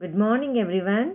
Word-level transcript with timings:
Good 0.00 0.16
morning, 0.16 0.58
everyone. 0.58 1.14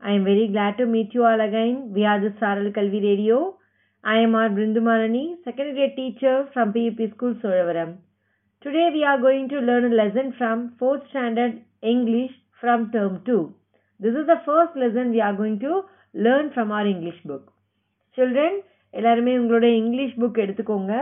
I 0.00 0.12
am 0.12 0.24
very 0.24 0.48
glad 0.48 0.78
to 0.78 0.84
meet 0.84 1.14
you 1.14 1.24
all 1.24 1.40
again. 1.40 1.92
We 1.94 2.04
are 2.04 2.20
the 2.20 2.30
Saral 2.40 2.72
Kalvi 2.76 3.00
Radio. 3.00 3.56
I 4.04 4.16
am 4.18 4.34
our 4.34 4.48
Brindumarani, 4.48 5.36
second 5.44 5.74
grade 5.74 5.94
teacher 5.94 6.48
from 6.52 6.72
PUP 6.72 6.98
School, 7.12 7.34
Solavaram. 7.34 7.98
Today 8.62 8.90
we 8.92 9.04
are 9.04 9.20
going 9.20 9.48
to 9.50 9.60
learn 9.60 9.84
a 9.84 9.94
lesson 9.94 10.34
from 10.36 10.72
4th 10.80 11.08
standard 11.10 11.62
English 11.82 12.32
from 12.60 12.90
term 12.90 13.22
2. 13.24 13.54
This 14.00 14.14
is 14.14 14.26
the 14.26 14.40
first 14.44 14.76
lesson 14.76 15.12
we 15.12 15.20
are 15.20 15.34
going 15.34 15.60
to 15.60 15.82
learn 16.14 16.50
from 16.52 16.72
our 16.72 16.86
English 16.86 17.20
book. 17.24 17.52
Children, 18.16 18.52
எல்லாருமே 18.92 19.32
உங்களோட 19.38 19.66
English 19.82 20.18
book 20.20 20.42
எடுத்துக்கோங்க 20.44 20.94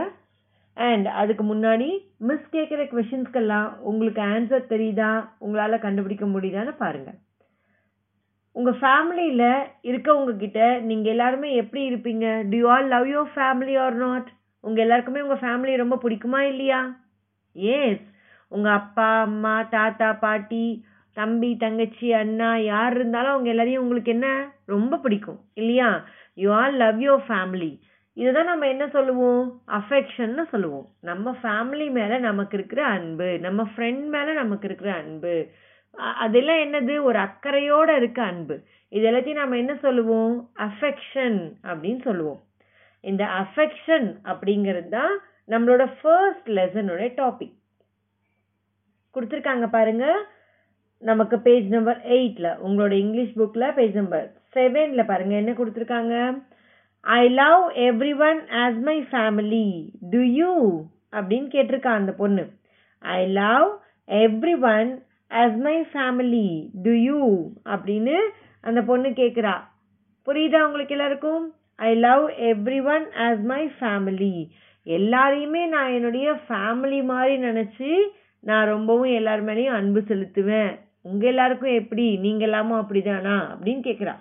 and 0.76 1.06
அதுக்கு 1.20 1.44
முன்னாடி 1.44 1.88
miss 2.28 2.52
கேட்குற 2.52 2.82
கொஷின்ஸ்க்கெல்லாம் 2.92 3.68
உங்களுக்கு 3.80 4.22
answer 4.34 4.70
தெரியுதா? 4.74 5.10
உங்களால் 5.38 5.84
கண்டுபிடிக்க 5.86 6.26
முடியுதான்னு 6.26 6.74
பாருங்கள் 6.76 7.18
உங்கள் 8.56 8.78
ஃபேமிலியில் 8.80 9.48
இருக்கவங்கக்கிட்ட 9.90 10.60
நீங்கள் 10.80 11.12
எல்லாருமே 11.12 11.48
எப்படி 11.54 11.82
இருப்பீங்க? 11.90 12.26
Do 12.50 12.56
you 12.56 12.68
all 12.68 12.88
love 12.88 13.06
your 13.06 13.34
family 13.36 13.74
or 13.84 13.94
not 13.94 14.28
உங்கள் 14.64 14.84
எல்லாருக்குமே 14.84 15.20
உங்கள் 15.22 15.42
ஃபேமிலி 15.44 15.74
ரொம்ப 15.76 15.98
பிடிக்குமா 16.04 16.40
இல்லையா? 16.52 16.80
ஏஸ் 17.56 18.06
உங்கள் 18.52 18.72
அப்பா 18.72 19.08
அம்மா 19.20 19.54
தாத்தா 19.74 20.08
பாட்டி 20.24 20.64
தம்பி 21.16 21.56
தங்கச்சி 21.56 22.08
அண்ணா 22.12 22.56
யார் 22.72 22.94
இருந்தாலும் 22.94 23.32
அவங்க 23.32 23.50
எல்லாரையும் 23.50 23.82
உங்களுக்கு 23.82 24.10
என்ன? 24.10 24.28
ரொம்ப 24.66 24.96
பிடிக்கும் 24.96 25.40
இல்லையா? 25.54 25.88
You 26.36 26.50
all 26.52 26.76
love 26.76 27.00
your 27.06 27.24
family 27.28 27.70
இதுதான் 28.12 28.44
நம்ம 28.44 28.68
என்ன 28.68 28.88
சொல்லுவோம்? 28.88 29.62
அஃபெக்ஷன்னு 29.66 30.44
சொல்லுவோம். 30.50 30.86
நம்ம 31.00 31.36
ஃபேமிலி 31.42 31.90
மேலே 31.90 32.18
நமக்கு 32.18 32.56
இருக்கிற 32.58 32.84
அன்பு 32.84 33.38
நம்ம 33.38 33.62
ஃப்ரெண்ட் 33.62 34.04
மேலே 34.16 34.32
நமக்கு 34.32 34.66
இருக்கிற 34.68 34.94
அன்பு 34.94 35.34
அதெல்லாம் 35.94 36.56
என்னது? 36.56 37.02
ஒரு 37.02 37.18
அக்கறையோட 37.18 37.96
இருக்க 37.96 38.22
அன்பு. 38.22 38.56
இது 38.88 39.10
எல்லாத்தையும் 39.10 39.40
நம்ம 39.42 39.56
என்ன 39.56 39.74
சொல்லுவோம்? 39.82 40.50
அஃபெக்ஷன் 40.58 41.38
அப்படின்னு 41.62 42.00
சொல்லுவோம். 42.02 42.40
இந்த 43.00 43.24
அஃபெக்ஷன் 43.24 44.08
அப்படிங்கிறது 44.24 44.88
தான் 44.88 45.14
நம்மளோட 45.48 45.92
ஃபர்ஸ்ட் 46.00 46.48
லெசனோட 46.50 47.02
டாபிக் 47.20 47.56
கொடுத்துருக்காங்க 49.14 49.66
பாருங்க. 49.70 50.06
நமக்கு 50.98 51.38
பேஜ் 51.38 51.68
நம்பர் 51.68 52.00
எயிட்டில் 52.08 52.56
உங்களோட 52.66 52.92
இங்கிலீஷ் 52.92 53.36
புக்கில் 53.38 53.74
பேஜ் 53.74 53.94
நம்பர் 53.94 54.26
செவனில் 54.54 55.06
பாருங்கள் 55.06 55.40
என்ன 55.42 55.52
கொடுத்துருக்காங்க? 55.52 56.14
I 57.06 57.28
love 57.28 57.60
everyone 58.28 58.40
as 58.62 58.80
my 58.80 58.96
family 59.10 59.66
to 60.10 60.20
you 60.38 60.50
அப்படின்னு 61.12 61.48
கேட்டிருக்கா 61.54 61.92
அந்த 62.00 62.12
பொண்ணு. 62.12 62.44
I 62.98 63.26
love 63.26 63.68
everyone 64.74 64.90
as 65.30 65.56
my 65.56 65.76
family 65.92 66.48
to 66.82 66.90
you 66.90 67.20
அப்படின்னு 67.64 68.16
அந்த 68.60 68.82
பொண்ணு 68.82 69.08
கேட்குறா 69.08 69.54
புரியுதா 70.26 70.60
உங்களுக்கு 70.60 70.94
எல்லாருக்கும்? 70.94 71.44
I 71.76 71.94
love 71.94 72.24
everyone 72.94 73.06
as 73.26 73.42
my 73.42 73.62
family 73.78 74.34
எல்லாரையுமே 74.86 75.62
நான் 75.66 75.92
என்னுடைய 75.92 76.28
ஃபேமிலி 76.48 77.04
மாதிரி 77.04 77.34
நினச்சி 77.42 77.90
நான் 78.44 78.66
ரொம்பவும் 78.66 79.12
எல்லார் 79.12 79.44
மேலேயும் 79.44 79.78
அன்பு 79.80 80.00
செலுத்துவேன். 80.00 80.70
உங்கள் 81.02 81.28
எல்லாருக்கும் 81.28 81.74
எப்படி? 81.74 82.16
நீங்கள் 82.16 82.48
எல்லாமும் 82.48 82.80
அப்படிதானா? 82.80 83.36
அப்படின்னு 83.52 83.82
கேட்குறா 83.88 84.14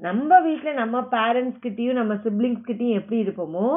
நம்ம 0.00 0.40
வீட்டில் 0.40 0.74
நம்ம 0.74 0.96
பேரண்ட்ஸ் 1.14 1.62
கிட்டேயும் 1.64 1.98
நம்ம 2.00 2.14
சிப்ளிங்ஸ் 2.14 2.68
கிட்டேயும் 2.68 2.98
எப்படி 3.00 3.18
இருப்போமோ 3.24 3.68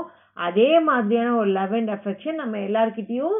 அதே 0.47 0.80
மாதிரியான 0.80 1.36
ஒரு 1.36 1.50
லவ் 1.52 1.73
அண்ட் 1.73 1.89
அஃபெக்ஷன் 1.89 2.36
நம்ம 2.36 2.58
எல்லார்கிட்டயும் 2.58 3.39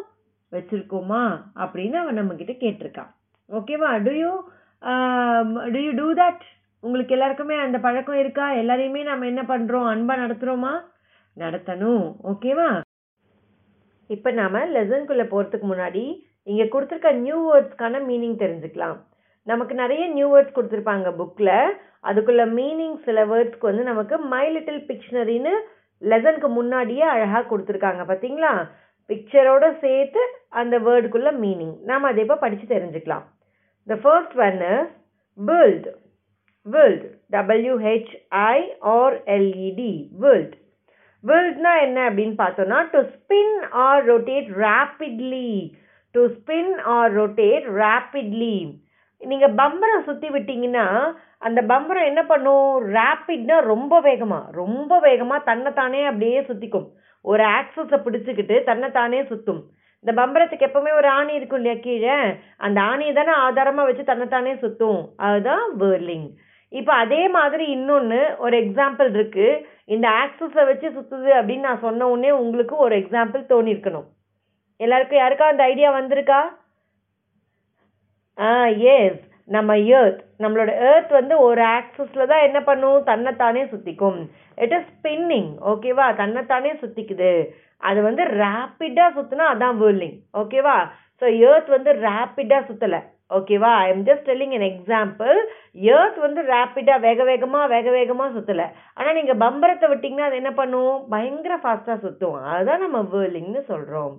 வச்சுருக்கோமா 0.51 1.21
அப்படின்னு 1.55 1.93
அவன் 1.93 2.19
நம்ம 2.19 2.33
கேட்டிருக்கான் 2.33 3.11
ஓகேவா 3.49 3.91
do 4.07 4.11
you 4.11 4.31
do 5.73 5.79
um, 5.79 5.85
you 5.85 5.91
do 5.91 6.07
that 6.13 6.43
உங்களுக்கு 6.83 7.15
எல்லாருக்குமே 7.15 7.55
அந்த 7.59 7.77
பழக்கம் 7.79 8.19
இருக்கா? 8.19 8.45
எல்லாரையுமே 8.53 9.01
நம்ம 9.03 9.25
என்ன 9.25 9.41
பண்ணுறோம் 9.41 9.88
அன்பாக 9.91 10.21
நடத்துகிறோமா 10.23 10.71
நடத்தணும். 11.38 12.05
ஓகேவா 12.31 12.69
இப்போ 14.09 14.29
நாம் 14.31 14.57
லெசன்குள்ளே 14.75 15.25
போகிறதுக்கு 15.33 15.67
முன்னாடி 15.73 16.03
இங்கே 16.44 16.66
கொடுத்துருக்க 16.67 17.11
நியூ 17.25 17.38
வேர்ட்ஸ்க்கான 17.47 18.01
மீனிங் 18.07 18.41
தெரிஞ்சுக்கலாம். 18.41 18.97
நமக்கு 19.44 19.75
நிறைய 19.75 20.07
நியூ 20.07 20.28
வேர்ட்ஸ் 20.35 20.57
கொடுத்துருப்பாங்க 20.57 21.09
புக்கில் 21.19 21.69
அதுக்குள்ள 22.03 22.44
மீனிங் 22.59 23.03
சில 23.03 23.25
வேர்ட்ஸ்க்கு 23.25 23.69
வந்து 23.69 23.84
நமக்கு 23.84 24.18
மை 24.18 24.56
லிட்டில் 24.56 24.85
பிக்ஷனரின்னு 24.90 25.53
லெசனுக்கு 26.02 26.47
முன்னாடியே 26.47 27.02
அழகாக 27.02 27.57
கொடுத்துருக்காங்க. 27.57 28.01
பார்த்தீங்களா 28.12 28.69
பிக்சரோட 29.09 29.80
சேர்த்து 29.80 30.19
அந்த 30.50 30.80
வேர்டுக்குள்ள 30.80 31.31
மீனிங் 31.44 31.75
நாம் 31.84 32.03
அதை 32.03 32.24
இப்போ 32.24 32.35
படித்து 32.35 32.75
தெரிஞ்சுக்கலாம். 32.75 33.24
The 33.88 33.96
first 33.96 34.38
one 34.38 34.62
is 34.62 35.00
build 35.38 35.84
build 36.66 37.01
W-H-I-R-L-E-D 37.30 38.22
என்ன 41.81 42.09
அப்படின்னு 42.09 42.35
பார்த்தோம்னா 42.41 42.80
to 42.91 43.00
spin 43.13 43.56
or 43.72 44.06
rotate 44.06 44.50
rapidly 44.66 45.74
to 46.12 46.28
spin 46.28 46.78
or 46.81 47.12
rotate 47.18 47.68
rapidly 47.81 48.81
நீங்கள் 49.21 49.55
பம்பரம் 49.61 50.05
சுற்றி 50.07 50.29
விட்டீங்கன்னா 50.29 50.85
அந்த 51.47 51.59
பம்பரம் 51.71 52.09
என்ன 52.09 52.21
பண்ணும்? 52.25 52.69
ரேப்பிட்னா 52.97 53.57
ரொம்ப 53.73 53.93
வேகமாக 53.99 54.51
ரொம்ப 54.51 54.99
வேகமாக 54.99 55.47
தன்னைத்தானே 55.49 56.01
அப்படியே 56.05 56.41
சுற்றிக்கும் 56.49 56.87
ஒரு 57.25 57.43
ஆக்சஸை 57.43 57.97
பிடிச்சிக்கிட்டு 58.05 58.63
தன்னைத்தானே 58.63 59.19
சுற்றும் 59.23 59.61
இந்த 60.03 60.11
பம்பரத்துக்கு 60.19 60.67
எப்பவுமே 60.67 60.91
ஒரு 60.99 61.09
ஆணி 61.09 61.33
இருக்கும் 61.33 61.59
இல்லையா 61.61 61.77
கீழே? 61.81 62.15
அந்த 62.57 62.81
ஆணியை 62.81 63.13
தானே 63.13 63.33
ஆதாரமாக 63.47 63.87
வச்சு 63.89 64.03
தன்னைத்தானே 64.03 64.53
சுற்றும் 64.63 65.01
அதுதான் 65.17 65.65
வேர்லிங் 65.81 66.29
இப்போ 66.71 66.93
அதே 66.93 67.21
மாதிரி 67.27 67.65
இன்னொன்று 67.75 68.19
ஒரு 68.38 68.55
எக்ஸாம்பிள் 68.63 69.09
இருக்குது 69.17 69.61
இந்த 69.85 70.07
ஆக்சஸை 70.23 70.63
வச்சு 70.69 70.88
சுற்றுது 70.97 71.31
அப்படின்னு 71.39 71.67
நான் 71.69 71.85
சொன்ன 71.85 72.07
உடனே 72.07 72.31
உங்களுக்கு 72.31 72.75
ஒரு 72.77 72.95
எக்ஸாம்பிள் 73.01 73.43
தோணியிருக்கணும். 73.53 74.07
எல்லாருக்கும் 74.79 75.21
யாருக்கா 75.21 75.47
அந்த 75.51 75.63
ஐடியா 75.63 75.89
வந்திருக்கா? 75.99 76.39
எஸ் 78.94 79.22
நம்ம 79.47 79.72
எர்த் 80.00 80.22
நம்மளோட 80.40 80.72
ஏர்த் 80.90 81.12
வந்து 81.12 81.36
ஒரு 81.47 81.62
ஆக்சஸில் 81.78 82.30
தான் 82.31 82.46
என்ன 82.47 82.59
பண்ணும்? 82.69 83.00
தன்னைத்தானே 83.03 83.64
சுற்றிக்கும் 83.72 84.19
இட் 84.58 84.75
இஸ் 84.78 84.90
ஸ்பின்னிங் 84.92 85.50
ஓகேவா 85.72 86.06
தன்னைத்தானே 86.16 86.72
சுற்றிக்குது 86.81 87.31
அது 87.90 88.00
வந்து 88.02 88.24
ரேப்பிடாக 88.42 89.16
சுற்றினா 89.18 89.46
அதான் 89.53 89.80
வேர்லிங் 89.81 90.18
ஓகேவா 90.42 90.78
ஸோ 91.22 91.25
எர்த் 91.50 91.69
வந்து 91.69 91.92
ரேப்பிடாக 92.06 92.68
சுற்றலை 92.69 93.02
ஓகேவா 93.31 93.72
I 93.81 93.90
am 93.90 94.06
just 94.08 94.25
telling 94.30 94.56
an 94.58 94.68
example 94.69 95.36
earth 95.92 96.18
வந்து 96.18 96.42
ரேப்பிடாக 96.53 97.00
வேக 97.00 97.24
வேகமாக 97.24 97.68
வேக 97.68 97.90
வேகமாக 97.92 98.34
சுற்றலை 98.38 98.66
ஆனால் 98.98 99.18
நீங்கள் 99.19 99.42
பம்பரத்தை 99.46 99.88
விட்டிங்கன்னா 99.92 100.28
அது 100.30 100.42
என்ன 100.42 100.52
பண்ணும்? 100.53 100.96
பயங்கர 101.09 101.56
ஃபாஸ்ட்டாக 101.63 102.02
சுற்றும் 102.06 102.40
அதுதான் 102.53 102.84
நம்ம 102.86 103.02
வேர்லிங்னு 103.13 103.63
சொல்கிறோம் 103.72 104.16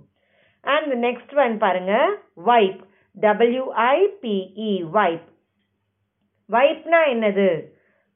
அண்ட் 0.64 0.92
நெக்ஸ்ட் 1.06 1.34
ஒன் 1.44 1.56
பாருங்கள் 1.58 2.10
wipe 2.44 2.80
W I P E 3.16 4.72
wipe 4.96 5.28
வைப்னா 6.50 7.00
என்னது? 7.14 7.48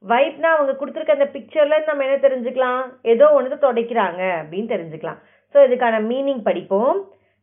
வைப்னா 0.05 0.49
அவங்க 0.55 0.73
கொடுத்துருக்க 0.79 1.19
அந்த 1.19 1.29
பிக்சர்ல 1.35 1.77
நம்ம 1.89 2.05
என்ன 2.07 2.17
தெரிஞ்சுக்கலாம்? 2.25 2.83
ஏதோ 3.13 3.27
ஒன்று 3.39 3.57
துடைக்கிறாங்க 3.65 4.23
அப்படின்னு 4.41 4.69
தெரிஞ்சுக்கலாம். 4.75 5.21
ஸோ 5.55 5.59
இதுக்கான 5.67 6.01
மீனிங் 6.11 6.43
படிப்போம். 6.49 6.99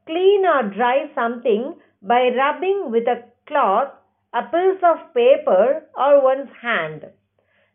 Clean 0.08 0.46
or 0.54 0.68
dry 0.78 0.98
something 1.20 1.68
by 2.12 2.24
rubbing 2.42 2.84
with 2.96 3.12
a 3.16 3.18
cloth 3.52 3.92
a 4.34 4.44
piece 4.54 4.86
of 4.92 5.06
paper 5.18 5.72
or 6.06 6.20
one's 6.32 6.54
hand 6.66 7.06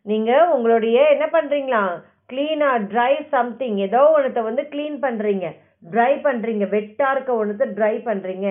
நீங்கள் 0.06 0.50
உங்களுடைய 0.56 0.98
என்ன 1.14 1.26
பண்ணுறீங்களா 1.36 1.82
க்ளீன் 2.32 2.62
ஆர் 2.70 2.82
ட்ரை 2.92 3.12
சம்திங் 3.34 3.78
ஏதோ 3.86 4.02
ஒன்றத்தை 4.16 4.42
வந்து 4.42 4.62
க்ளீன் 4.72 4.98
பண்ணுறீங்க 5.06 5.46
ட்ரை 5.92 6.12
பண்ணுறீங்க 6.26 6.64
வெட்டாக 6.74 7.14
இருக்க 7.14 7.32
ஒன்றத்தை 7.34 7.66
ட்ரை 7.78 7.94
பண்ணுறீங்க 8.08 8.48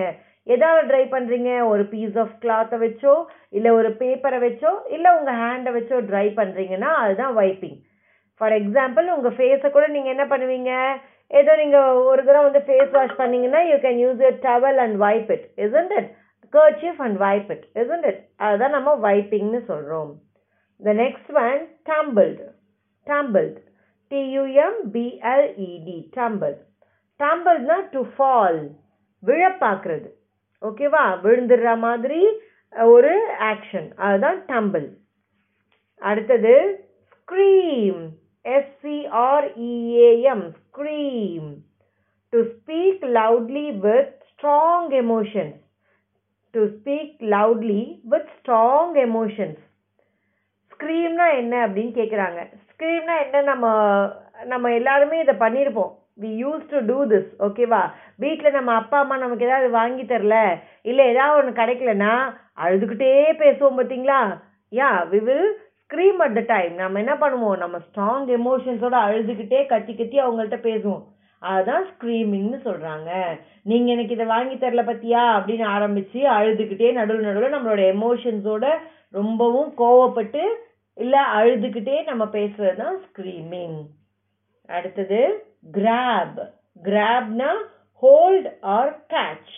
எதாவது 0.54 0.88
ட்ரை 0.90 1.02
பண்ணுறீங்க 1.14 1.50
ஒரு 1.72 1.84
பீஸ் 1.92 2.16
ஆஃப் 2.22 2.34
கிளாத்தை 2.44 2.76
வச்சோ 2.84 3.14
இல்லை 3.56 3.70
ஒரு 3.78 3.90
பேப்பரை 4.00 4.38
வச்சோ 4.46 4.70
இல்லை 4.96 5.10
உங்கள் 5.18 5.40
ஹேண்டை 5.42 5.72
வச்சோ 5.76 5.96
ட்ரை 6.10 6.26
பண்ணுறீங்கன்னா 6.38 6.90
அதுதான் 7.02 7.34
வைப்பிங் 7.40 7.78
ஃபார் 8.40 8.54
எக்ஸாம்பிள் 8.60 9.06
உங்கள் 9.16 9.36
ஃபேஸை 9.38 9.70
கூட 9.76 9.86
நீங்கள் 9.94 10.14
என்ன 10.14 10.24
பண்ணுவீங்க? 10.32 10.72
ஏதோ 11.30 11.52
நீங்கள் 11.56 11.98
ஒரு 12.10 12.20
தடவை 12.24 12.44
வந்து 12.48 12.62
ஃபேஸ் 12.68 12.92
வாஷ் 12.96 13.18
பண்ணீங்கன்னா 13.20 13.60
you 13.70 13.76
can 13.86 14.00
use 14.04 14.20
your 14.26 14.38
towel 14.48 14.78
and 14.84 14.96
wipe 15.04 15.30
it 15.36 15.46
isn't 15.66 15.94
it 15.98 16.10
kerchief 16.52 17.00
and 17.06 17.18
wipe 17.24 17.50
it 17.54 17.66
isn't 17.82 18.06
it 18.10 18.22
அதுதான் 18.46 18.76
நம்ம 18.76 18.94
வைப்பிங்னு 19.06 19.60
சொல்கிறோம் 19.72 20.12
the 20.80 20.94
next 21.02 21.32
one 21.44 21.60
tumbled 21.90 22.46
tumbled 23.06 23.58
T U M 24.12 24.78
B L E D 24.94 25.98
tumbled 26.16 26.62
டாம்புல்டுனால் 27.20 27.88
to 27.90 28.02
fall 28.14 28.60
விழப்பாக்குறது. 29.22 30.08
ஓகேவா 30.62 31.02
விழுந்துடுற 31.22 31.78
மாதிரி 31.78 32.20
ஒரு 32.92 33.12
action 33.50 33.88
அதுதான் 33.96 34.40
டம்பிள் 34.46 34.86
அடுத்தது 36.02 36.54
scream 37.12 38.02
S C R E A M 38.44 39.56
scream 40.58 41.48
to 42.32 42.38
speak 42.52 43.04
loudly 43.18 43.66
with 43.78 44.12
strong 44.30 44.90
emotions 45.02 45.58
to 46.54 46.60
speak 46.74 47.16
loudly 47.34 47.80
with 48.04 48.30
strong 48.36 48.96
emotions 49.06 49.62
ஸ்க்ரீம்னா 50.72 51.26
என்ன 51.34 51.54
அப்படின்னு 51.66 51.92
கேட்குறாங்க 51.92 52.40
ஸ்க்ரீம்னா 52.68 53.14
என்ன? 53.24 53.36
நம்ம 53.42 53.64
நம்ம 54.44 54.72
எல்லாருமே 54.72 55.16
இதை 55.20 55.34
பண்ணியிருப்போம். 55.34 55.92
We 56.20 56.30
use 56.42 56.64
to 56.66 56.78
do 56.86 56.98
this 57.06 57.30
ஓகேவா 57.46 57.80
வீட்டில் 58.18 58.56
நம்ம 58.56 58.70
அப்பா 58.80 58.98
அம்மா 59.02 59.16
நமக்கு 59.16 59.46
ஏதாவது 59.48 59.68
வாங்கி 59.78 60.04
தரல 60.04 60.36
இல்லை 60.90 61.04
ஏதாவது 61.12 61.38
ஒன்று 61.40 61.60
கிடைக்கலனா 61.60 62.12
அழுதுகிட்டே 62.64 63.10
பேசுவோம் 63.42 63.78
பார்த்தீங்களா 63.78 64.20
yeah 64.72 64.88
we 65.12 65.20
will 65.28 65.48
scream 65.82 66.18
at 66.24 66.34
the 66.38 66.42
time 66.54 66.72
நம்ம 66.80 66.98
என்ன 67.02 67.14
பண்ணுவோம்? 67.20 67.60
நம்ம 67.62 67.76
ஸ்ட்ராங் 67.84 68.26
எமோஷன்ஸோட 68.38 68.96
அழுதுகிட்டே 69.06 69.60
கத்தி 69.70 69.92
கத்தி 69.94 70.16
அவங்கள்ட்ட 70.24 70.58
பேசுவோம். 70.66 71.04
அதுதான் 71.42 71.84
ஸ்க்ரீமிங்னு 71.90 72.58
சொல்கிறாங்க 72.66 73.10
நீங்கள் 73.70 73.94
எனக்கு 73.94 74.14
இதை 74.16 74.26
வாங்கி 74.32 74.56
தரல 74.56 74.82
பத்தியா? 74.90 75.22
அப்படின்னு 75.36 75.66
ஆரம்பித்து 75.76 76.20
அழுதுகிட்டே 76.38 76.88
நடுவில் 76.98 77.28
நடுவில் 77.28 77.54
நம்மளோட 77.56 77.82
எமோஷன்ஸோட 77.94 78.66
ரொம்பவும் 79.18 79.70
கோவப்பட்டு 79.80 80.42
இல்லை 80.96 81.22
அழுதுகிட்டே 81.38 81.96
நம்ம 82.10 82.24
பேசுகிறது 82.36 82.80
தான் 82.82 82.96
ஸ்க்ரீமிங் 83.06 83.78
அடுத்தது 84.68 85.20
கிராப் 85.76 86.40
கிராப்னா 86.88 87.50
ஹோல்ட் 88.02 88.48
ஆர் 88.60 88.92
கேட்ச் 89.14 89.54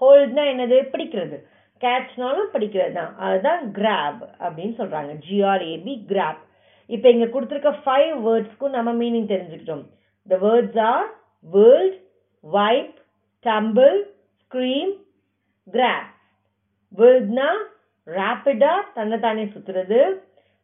ஹோல்ட்னா 0.00 0.42
என்னது? 0.52 0.76
பிடிக்கிறது. 0.92 1.36
கேட்ச்னாலும் 1.80 2.52
பிடிக்கிறது 2.52 2.92
தான். 2.92 3.16
அதுதான் 3.18 3.72
கிராப் 3.72 4.20
அப்படின்னு 4.44 4.74
சொல்கிறாங்க 4.80 5.12
ஜிஆர்ஏபி 5.28 5.94
கிராப் 6.08 6.42
இப்போ 6.86 7.08
இங்கே 7.10 7.24
கொடுத்துருக்க 7.24 7.70
ஃபைவ் 7.84 8.12
வேர்ட்ஸ்க்கும் 8.26 8.76
நம்ம 8.76 8.92
மீனிங் 8.92 9.28
தெரிஞ்சுக்கிட்டோம். 9.32 9.84
The 10.28 10.36
words 10.36 10.80
are 10.80 11.08
whirl 11.40 11.98
wipe 12.40 12.94
tumble 13.46 13.98
scream 14.40 14.92
grab 15.72 16.08
வேர்ல்ட்னா 16.96 17.48
ரேப்பிடாக 18.06 18.86
தன்னைத்தானே 18.94 19.44
சுற்றுறது 19.44 20.00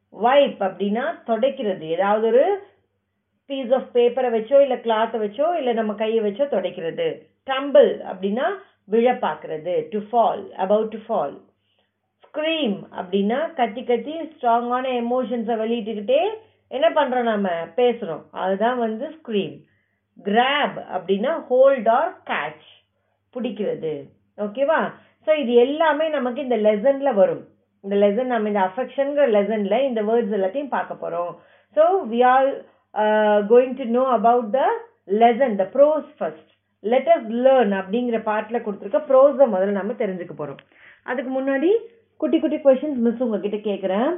வைப் 0.08 0.62
அப்படின்னா 0.62 1.04
துடைக்கிறது. 1.26 1.86
ஏதாவது 1.96 2.26
ஒரு 2.26 2.44
பீஸ் 3.50 3.72
ஆஃப் 3.78 3.88
பேப்பரை 3.96 4.30
வச்சோ 4.36 4.58
இல்லை 4.64 4.78
கிளாத்தை 4.84 5.18
வச்சோ 5.24 5.48
இல்லை 5.60 5.72
நம்ம 5.80 5.92
கையை 6.02 6.20
வச்சோ 6.26 6.44
துடைக்கிறது. 6.54 7.08
டம்பிள் 7.50 7.90
அப்படின்னா 8.10 8.46
விழ 8.92 9.08
பார்க்கறது 9.26 9.74
to 9.92 10.00
fall 10.08 10.42
about 10.64 10.90
to 10.94 11.00
fall 11.06 11.34
scream 12.24 12.76
அப்படின்னா 12.98 13.38
கத்தி 13.58 13.82
கத்தி 13.90 14.14
ஸ்ட்ராங்கான 14.30 14.86
எமோஷன்ஸை 15.02 15.56
வெளியிட்டுக்கிட்டே 15.62 16.22
என்ன 16.70 16.86
பண்ணுறோம் 16.98 17.30
நம்ம 17.32 17.48
பேசுகிறோம் 17.76 18.24
அதுதான் 18.42 18.78
வந்து 18.84 19.06
ஸ்க்ரீம் 19.16 19.54
கிராப் 20.18 20.78
அப்படின்னா 20.94 21.32
ஹோல்ட் 21.48 21.88
ஆர் 21.98 22.12
கேட்ச் 22.30 22.68
பிடிக்கிறது. 23.34 23.94
ஓகேவா 24.38 24.80
ஸோ 25.26 25.32
இது 25.42 25.52
எல்லாமே 25.66 26.06
நமக்கு 26.16 26.40
இந்த 26.46 26.56
லெசனில் 26.66 27.18
வரும். 27.20 27.42
இந்த 27.84 27.96
லெசன் 28.02 28.32
நம்ம 28.32 28.48
இந்த 28.52 28.62
அஃபெக்ஷனுங்கிற 28.68 29.26
லெசனில் 29.36 29.86
இந்த 29.88 30.00
வேர்ட்ஸ் 30.08 30.36
எல்லாத்தையும் 30.38 30.74
பார்க்க 30.76 31.02
போகிறோம் 31.02 31.32
so 31.76 31.84
we 32.12 32.20
all 32.32 32.50
going 33.50 33.76
to 33.80 33.86
know 33.98 34.04
about 34.18 34.50
the 34.56 34.62
lesson 35.22 35.56
the 35.60 35.66
prose 35.74 36.08
first 36.18 36.50
let 36.84 37.10
us 37.14 37.28
learn 37.44 37.74
அப்படிங்கிற 37.80 38.18
பாட்டில் 38.22 38.64
கொடுத்துருக்க 38.64 39.00
ப்ரோஸை 39.10 39.46
முதல்ல 39.54 39.78
நம்ம 39.80 39.96
தெரிஞ்சுக்க 40.02 40.34
போகிறோம் 40.36 40.62
அதுக்கு 41.06 41.30
முன்னாடி 41.38 41.70
குட்டி 42.20 42.38
குட்டி 42.40 42.58
கொஷின்ஸ் 42.66 43.00
மிஸ் 43.06 43.22
உங்ககிட்ட 43.26 43.58
கேட்குறேன் 43.70 44.10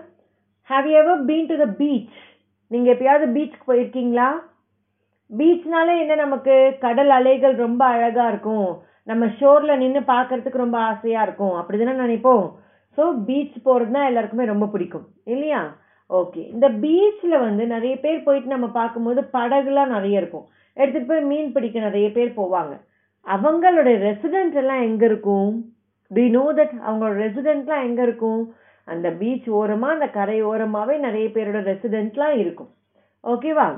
have 0.70 0.86
you 0.90 0.96
ever 1.02 1.22
been 1.28 1.50
to 1.50 1.56
the 1.62 1.66
beach 1.80 2.16
நீங்கள் 2.70 2.92
எப்பயாவது 2.94 3.26
பீச்சுக்கு 3.34 3.68
போயிருக்கீங்களா? 3.70 4.28
பீச்னாலே 5.30 5.94
என்ன 6.02 6.14
நமக்கு? 6.14 6.54
கடல் 6.84 7.12
அலைகள் 7.18 7.54
ரொம்ப 7.56 7.82
அழகாக 7.94 8.30
இருக்கும். 8.32 8.68
நம்ம 9.04 9.24
ஷோரில் 9.38 9.80
நின்று 9.82 10.00
பார்க்கறதுக்கு 10.14 10.64
ரொம்ப 10.64 10.78
ஆசையாக 10.90 11.26
இருக்கும். 11.26 11.54
அப்படி 11.60 11.76
தானே 11.78 11.94
நினைப்போம்? 12.04 12.44
ஸோ 12.98 13.02
பீச் 13.28 13.56
போகிறதுனா 13.66 14.02
எல்லாருக்குமே 14.10 14.44
ரொம்ப 14.44 14.66
பிடிக்கும். 14.66 15.06
இல்லையா? 15.34 15.60
ஓகே 16.10 16.42
இந்த 16.54 16.66
பீச்சில் 16.82 17.42
வந்து 17.44 17.64
நிறைய 17.66 17.94
பேர் 18.04 18.26
போயிட்டு 18.26 18.54
நம்ம 18.54 18.68
பார்க்கும்போது 18.80 19.20
படகுலாம் 19.36 19.94
நிறைய 19.96 20.20
இருக்கும். 20.20 20.46
எடுத்துகிட்டு 20.76 21.10
போய் 21.10 21.28
மீன் 21.30 21.54
பிடிக்க 21.54 21.78
நிறைய 21.86 22.08
பேர் 22.16 22.30
போவாங்க. 22.40 22.74
அவங்களோட 23.26 23.90
ரெசிடென்ட் 24.08 24.56
எல்லாம் 24.62 24.82
எங்கே 24.88 25.06
இருக்கும்? 25.10 25.50
டி 26.10 26.24
நோ 26.36 26.44
தட் 26.58 26.74
அவங்களோட 26.86 27.16
ரெசிடென்ட்லாம் 27.24 27.84
எங்கே 27.88 28.02
இருக்கும்? 28.08 28.42
அந்த 28.88 29.08
பீச் 29.20 29.48
ஓரமாக 29.58 29.96
அந்த 29.96 30.08
கரை 30.18 30.38
ஓரமாகவே 30.50 30.96
நிறைய 31.06 31.28
பேரோட 31.36 31.60
ரெசிடென்ட்லாம் 31.72 32.36
இருக்கும். 32.42 32.70
ஓகேவா 33.24 33.68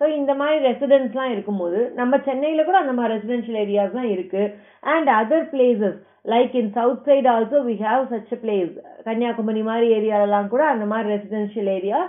ஸோ 0.00 0.06
இந்த 0.18 0.32
மாதிரி 0.38 0.58
ரெசிடென்ட்ஸ்லாம் 0.68 1.32
இருக்கும்போது 1.32 1.80
நம்ம 1.98 2.18
சென்னையில் 2.28 2.66
கூட 2.68 2.76
அந்த 2.82 2.92
மாதிரி 2.98 3.14
ரெசிடென்ஷியல் 3.14 3.60
ஏரியாஸ்லாம் 3.64 4.08
இருக்குது 4.14 4.52
and 4.92 5.08
other 5.18 5.46
places 5.52 5.98
like 6.24 6.52
in 6.60 6.72
south 6.78 7.06
side 7.06 7.28
also 7.34 7.60
we 7.68 7.74
have 7.86 8.02
such 8.12 8.34
place 8.42 8.74
Kanyakumari 9.06 9.62
மாதிரி 9.68 9.86
ஏரியாலலாம் 9.98 10.50
கூட 10.52 10.62
அந்த 10.72 10.84
மாதிரி 10.92 11.08
ரெசிடென்ஷியல் 11.14 11.70
ஏரியா 11.76 12.00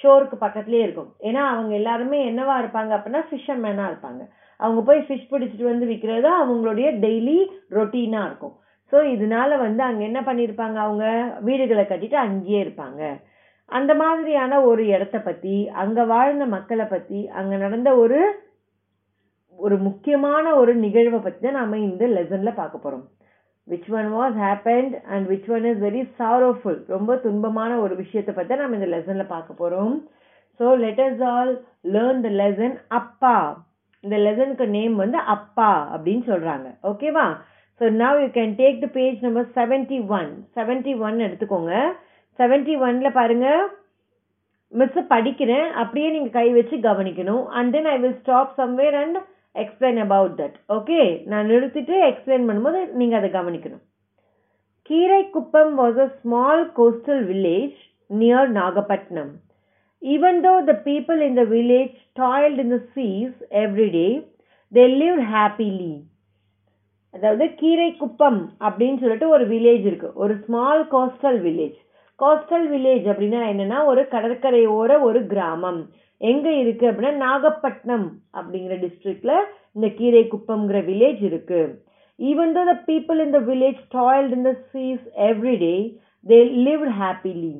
ஷோருக்கு 0.00 0.36
பக்கத்துலேயே 0.44 0.84
இருக்கும். 0.86 1.10
ஏன்னா 1.28 1.42
அவங்க 1.52 1.72
எல்லாருமே 1.80 2.18
என்னவா 2.30 2.54
இருப்பாங்க 2.62 2.90
அப்படின்னா 2.96 3.22
ஃபிஷர்மேனாக 3.28 3.90
இருப்பாங்க. 3.90 4.22
அவங்க 4.60 4.80
போய் 4.88 5.00
ஃபிஷ் 5.06 5.30
பிடிச்சிட்டு 5.32 5.66
வந்து 5.72 5.86
விற்கிறது 5.90 6.28
அவங்களுடைய 6.42 6.88
டெய்லி 7.04 7.38
ரொட்டீனாக 7.76 8.28
இருக்கும். 8.28 8.54
ஸோ 8.92 8.98
இதனால 9.14 9.50
வந்து 9.64 9.82
அங்கே 9.88 10.04
என்ன 10.10 10.20
பண்ணியிருப்பாங்க 10.28 10.78
அவங்க? 10.84 11.06
வீடுகளை 11.48 11.84
கட்டிட்டு 11.86 12.18
அங்கேயே 12.26 12.60
இருப்பாங்க. 12.64 13.02
அந்த 13.70 13.92
மாதிரியான 13.94 14.60
ஒரு 14.70 14.82
இடத்த 14.94 15.16
பற்றி 15.20 15.56
அங்கே 15.82 16.04
வாழ்ந்த 16.12 16.44
மக்களை 16.56 16.86
பற்றி 16.92 17.20
அங்கே 17.40 17.56
நடந்த 17.64 17.90
ஒரு 18.02 18.20
ஒரு 19.58 19.76
முக்கியமான 19.86 20.46
ஒரு 20.54 20.72
நிகழ்வை 20.84 21.18
பற்றி 21.20 21.40
தான் 21.40 21.58
நாம் 21.60 21.86
இந்த 21.88 22.04
லெசனில் 22.16 22.58
பார்க்க 22.60 22.84
போகிறோம் 22.84 23.06
which 23.68 23.90
one 23.98 24.08
was 24.18 24.36
happened 24.44 24.94
and 25.12 25.24
which 25.32 25.48
one 25.56 25.66
is 25.70 25.80
very 25.86 26.02
sorrowful 26.20 26.78
ரொம்ப 26.94 27.14
துன்பமான 27.24 27.72
ஒரு 27.84 27.94
விஷயத்தை 28.02 28.34
பற்றி 28.34 28.60
நம்ம 28.62 28.78
இந்த 28.80 28.88
லெசனில் 28.96 29.32
பார்க்க 29.34 29.60
போகிறோம் 29.62 29.94
so 30.60 30.66
let's 30.84 31.22
all 31.32 31.52
learn 31.94 32.22
the 32.26 32.30
lesson 32.42 32.76
அப்பா. 33.00 33.36
இந்த 34.04 34.16
லெசனுக்கு 34.24 34.66
நேம் 34.76 34.96
வந்து 35.02 35.18
அப்பா 35.34 35.70
அப்படின்னு 35.94 36.24
சொல்கிறாங்க 36.32 36.68
ஓகேவா 36.90 37.26
so 37.80 37.86
now 38.02 38.20
you 38.22 38.28
can 38.36 38.54
take 38.60 38.78
the 38.84 38.88
page 38.98 39.18
number 39.26 39.48
seventy 39.58 39.98
one 40.18 40.30
seventy 40.58 40.94
one 41.06 41.18
எடுத்துக்கோங்க 41.26 41.74
செவன்ட்டி 42.38 42.74
ஒனில் 42.86 43.16
பாருங்கள் 43.18 43.62
மிஸ் 44.72 44.98
படிக்கிறேன். 45.12 45.68
அப்படியே 45.80 46.08
நீங்கள் 46.14 46.34
கை 46.36 46.48
வச்சு 46.56 46.76
கவனிக்கணும். 46.86 47.44
And 47.56 47.70
then 47.74 47.88
I 47.92 47.96
will 48.02 48.18
stop 48.22 48.50
somewhere 48.60 48.96
and 49.02 49.18
explain 49.54 50.00
about 50.04 50.34
that 50.40 50.56
okay 50.68 51.00
நான் 51.24 51.50
நிறுத்திட்டு 51.50 51.94
எக்ஸ்பிளைன் 52.08 52.46
பண்ணும்போது 52.48 52.80
நீங்கள் 52.92 53.18
அதை 53.18 53.30
கவனிக்கணும். 53.30 53.84
Keeraikuppam 54.90 55.72
was 55.78 55.98
a 55.98 56.08
small 56.20 56.64
coastal 56.76 57.22
village 57.24 57.78
near 58.10 58.50
Nagapattinam 58.50 59.32
even 60.02 60.38
though 60.44 60.52
the 60.64 60.74
people 60.84 61.20
in 61.20 61.34
the 61.34 61.44
village 61.54 61.96
toiled 62.20 62.60
in 62.60 62.74
the 62.76 62.80
seas 62.94 63.36
every day 63.62 64.08
they 64.72 64.84
live 65.02 65.20
happily 65.32 65.94
அதாவது 67.14 67.44
கீரைக்குப்பம் 67.60 68.40
அப்படின்னு 68.60 69.00
சொல்லிட்டு 69.00 69.28
ஒரு 69.28 69.44
வில்லேஜ் 69.46 69.84
இருக்குது 69.90 70.14
ஒரு 70.14 70.34
small 70.44 70.82
coastal 70.90 71.38
village 71.40 71.78
coastal 72.22 72.66
village 72.74 73.06
அப்படின்னா 73.12 73.40
என்னன்னா 73.52 73.78
ஒரு 73.90 74.02
கடற்கரையோர 74.14 74.90
ஒரு 75.08 75.20
கிராமம். 75.32 75.80
எங்க 76.20 76.48
இருக்கு 76.62 76.84
அப்படின்னா 76.90 77.12
நாகப்பட்டினம் 77.26 78.06
அப்படிங்கிற 78.38 78.76
டிஸ்ட்ரிக்ட்ல 78.84 79.34
இந்த 79.76 79.88
கீரைக்குப்பம்ங்கிற 79.98 80.78
வில்லேஜ் 80.88 81.22
இருக்கு. 81.28 81.60
Even 82.18 82.54
though 82.56 82.62
the 82.70 82.74
people 82.90 83.20
in 83.24 83.34
the 83.36 83.40
village 83.50 83.80
toiled 83.98 84.34
in 84.38 84.48
the 84.48 84.54
seas 84.72 85.04
every 85.28 85.54
day 85.64 85.74
they 86.26 86.40
live 86.66 86.84
happily 87.02 87.54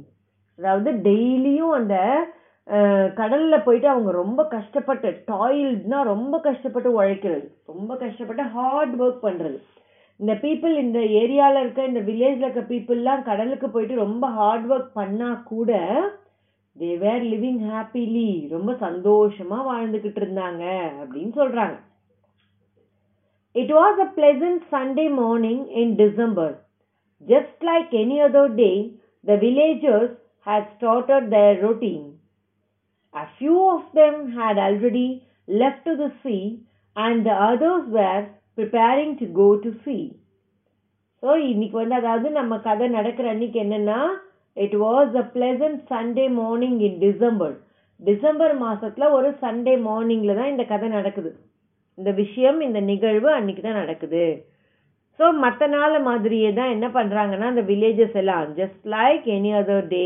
அதாவது 0.59 0.91
டெய்லியும் 1.09 1.75
அந்த 1.79 1.97
கடல்ல 3.19 3.57
போயிட்டு 3.65 3.89
அவங்க 3.89 4.11
ரொம்ப 4.23 4.41
கஷ்டப்பட்டு 4.55 5.11
டாய்ல்ட்னா 5.31 5.99
ரொம்ப 6.13 6.35
கஷ்டப்பட்டு 6.47 6.89
உழைக்கிறது. 6.97 7.47
ரொம்ப 7.67 7.93
கஷ்டப்பட்டு 7.97 8.45
ஹார்ட் 8.57 8.95
ஒர்க் 9.03 9.25
பண்றது. 9.27 9.59
இந்த 10.21 10.33
பீப்புள் 10.43 10.75
இந்த 10.85 10.99
ஏரியாவில் 11.21 11.61
இருக்க 11.61 11.81
இந்த 11.91 12.01
வில்லேஜில் 12.09 12.45
இருக்க 12.45 12.63
பீப்புளெலாம் 12.71 13.27
கடலுக்கு 13.29 13.69
போயிட்டு 13.71 13.95
ரொம்ப 14.05 14.27
ஹார்ட் 14.39 14.67
ஒர்க் 14.73 14.91
பண்ணா 15.01 15.31
கூட 15.51 15.73
தே 16.77 16.91
வேர் 16.99 17.25
லிவிங் 17.33 17.61
ஹாப்பிலி 17.73 18.31
ரொம்ப 18.55 18.73
சந்தோஷமா 18.87 19.59
வாழ்ந்துக்கிட்டு 19.71 20.21
இருந்தாங்க 20.25 20.65
அப்படின்னு 21.03 21.33
சொல்றாங்க. 21.43 21.77
It 23.53 23.75
was 23.81 24.01
a 24.07 24.09
pleasant 24.17 24.63
Sunday 24.75 25.07
morning 25.23 25.65
in 25.83 25.95
December 26.05 26.55
just 27.27 27.63
like 27.71 27.93
any 28.05 28.19
other 28.29 28.55
day 28.63 28.73
the 29.25 29.37
villagers 29.47 30.17
had 30.47 30.67
started 30.75 31.23
their 31.33 31.55
routine. 31.63 32.05
A 33.15 33.25
few 33.39 33.57
of 33.73 33.81
them 33.99 34.15
had 34.33 34.57
already 34.67 35.09
left 35.61 35.85
to 35.87 35.95
the 35.97 36.11
sea, 36.23 36.45
and 36.97 37.27
the 37.27 37.35
others 37.49 37.83
were 37.97 38.23
preparing 38.59 39.15
to 39.21 39.27
go 39.41 39.49
to 39.65 39.71
sea. 39.85 40.03
So 41.23 41.31
இன்னைக்கு 41.51 41.77
வந்து 41.81 41.95
அதாவது 42.01 42.29
நம்ம 42.39 42.57
கதை 42.67 42.87
நடக்கிற 42.97 43.29
அன்னைக்கு 43.33 43.59
என்னென்னா 43.63 44.01
it 44.57 44.77
was 44.83 45.15
a 45.23 45.25
pleasant 45.35 45.81
Sunday 45.93 46.27
morning 46.41 46.79
in 46.89 46.99
December 47.07 47.57
December 48.01 48.55
மாதத்தில் 48.65 49.15
ஒரு 49.17 49.29
சண்டே 49.43 49.75
மார்னிங்கில் 49.87 50.39
தான் 50.41 50.53
இந்த 50.53 50.65
கதை 50.73 50.89
நடக்குது. 50.89 51.31
இந்த 51.99 52.11
விஷயம் 52.23 52.59
இந்த 52.67 52.81
நிகழ்வு 52.91 53.29
அன்னைக்கு 53.37 53.63
தான் 53.65 53.81
நடக்குது. 53.83 54.25
ஸோ 55.19 55.27
மற்ற 55.45 55.67
நாள் 55.75 55.97
மாதிரியே 56.09 56.51
தான் 56.59 56.73
என்ன 56.75 56.87
பண்ணுறாங்கன்னா 56.97 57.47
அந்த 57.53 57.65
வில்லேஜஸ் 57.71 58.17
எல்லாம் 58.23 58.51
just 58.61 58.85
like 58.95 59.25
any 59.37 59.53
other 59.61 59.89
day 59.95 60.05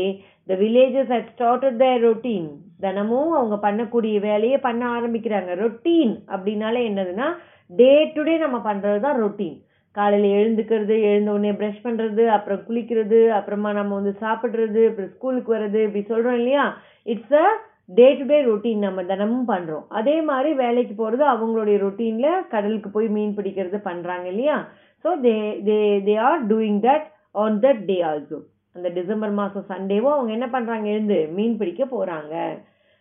the 0.49 0.55
villages 0.63 1.11
had 1.17 1.29
started 1.33 1.77
the 1.83 1.89
routine 2.05 2.47
தினமும் 2.85 3.33
அவங்க 3.39 3.57
பண்ணக்கூடிய 3.67 4.15
வேலையை 4.29 4.57
பண்ண 4.67 4.83
ஆரம்பிக்கிறாங்க. 4.97 5.51
ரொட்டீன் 5.63 6.15
அப்படின்னாலே 6.33 6.81
என்னதுன்னா 6.89 7.27
டே 7.71 7.91
டு 8.15 8.23
டே 8.23 8.33
நம்ம 8.37 8.57
பண்ணுறது 8.65 8.99
தான் 8.99 9.19
ரொட்டீன் 9.21 9.57
காலையில் 9.95 10.35
எழுந்துக்கிறது 10.37 10.95
எழுந்த 11.09 11.29
உடனே 11.31 11.51
ப்ரஷ் 11.51 11.83
பண்ணுறது 11.83 12.23
அப்புறம் 12.35 12.63
குளிக்கிறது 12.67 13.19
அப்புறமா 13.37 13.71
நம்ம 13.71 13.93
வந்து 13.95 14.13
சாப்பிட்றது 14.23 14.81
அப்புறம் 14.89 15.11
ஸ்கூலுக்கு 15.15 15.53
வர்றது 15.55 15.79
இப்படி 15.83 16.03
சொல்கிறோம் 16.03 16.33
இல்லையா? 16.33 16.63
It's 17.07 17.35
a 17.41 17.45
day 17.89 18.07
to 18.19 18.25
day 18.25 18.37
routine 18.41 18.85
நம்ம 18.85 19.03
தினமும் 19.03 19.47
பண்ணுறோம் 19.47 19.85
அதே 19.99 20.15
மாதிரி 20.21 20.51
வேலைக்கு 20.53 20.93
போகிறது 20.95 21.23
அவங்களுடைய 21.33 21.77
ரொட்டீனில் 21.77 22.47
கடலுக்கு 22.53 22.89
போய் 22.89 23.07
மீன் 23.07 23.37
பிடிக்கிறது 23.37 23.79
பண்ணுறாங்க 23.89 24.25
இல்லையா? 24.25 24.57
So 25.05 25.11
they 25.21 25.35
they 25.69 25.77
they 26.07 26.15
are 26.29 26.43
doing 26.47 26.81
that 26.87 27.07
on 27.35 27.57
that 27.59 27.85
day 27.85 27.97
also 28.11 28.39
அந்த 28.75 28.89
டிசம்பர் 28.89 29.33
மாதம் 29.39 29.69
சண்டேவும் 29.69 30.15
அவங்க 30.15 30.31
என்ன 30.31 30.47
பண்ணுறாங்க 30.53 30.85
எழுந்து 30.85 31.19
மீன் 31.29 31.57
பிடிக்க 31.57 31.83
போகிறாங்க 31.85 32.35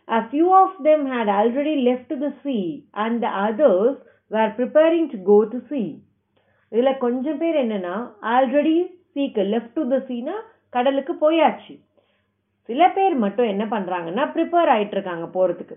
A 0.08 0.28
few 0.30 0.52
of 0.54 0.72
them 0.82 1.06
had 1.06 1.28
already 1.30 1.74
left 1.84 2.08
the 2.22 2.30
sea 2.42 2.64
and 2.94 3.22
the 3.22 3.30
others 3.40 3.92
were 4.32 4.52
preparing 4.58 5.08
to 5.12 5.18
go 5.22 5.36
to 5.52 5.58
sea 5.70 5.82
இதில் 6.72 7.00
கொஞ்சம் 7.04 7.38
பேர் 7.38 7.56
என்னன்னா 7.62 7.96
ஆல்ரெடி 8.34 8.76
சீக்கு 9.14 9.42
லெஃப்ட் 9.54 9.74
டு 9.74 9.82
த 9.88 9.96
சீனா 10.08 10.36
கடலுக்கு 10.70 11.12
போயாச்சு. 11.14 11.74
சில 12.68 12.82
பேர் 12.88 13.14
மட்டும் 13.14 13.50
என்ன 13.52 13.64
பண்ணுறாங்கன்னா 13.64 14.24
ப்ரிப்பேர் 14.36 14.70
ஆகிட்டுருக்காங்க 14.74 15.26
போகிறதுக்கு 15.34 15.76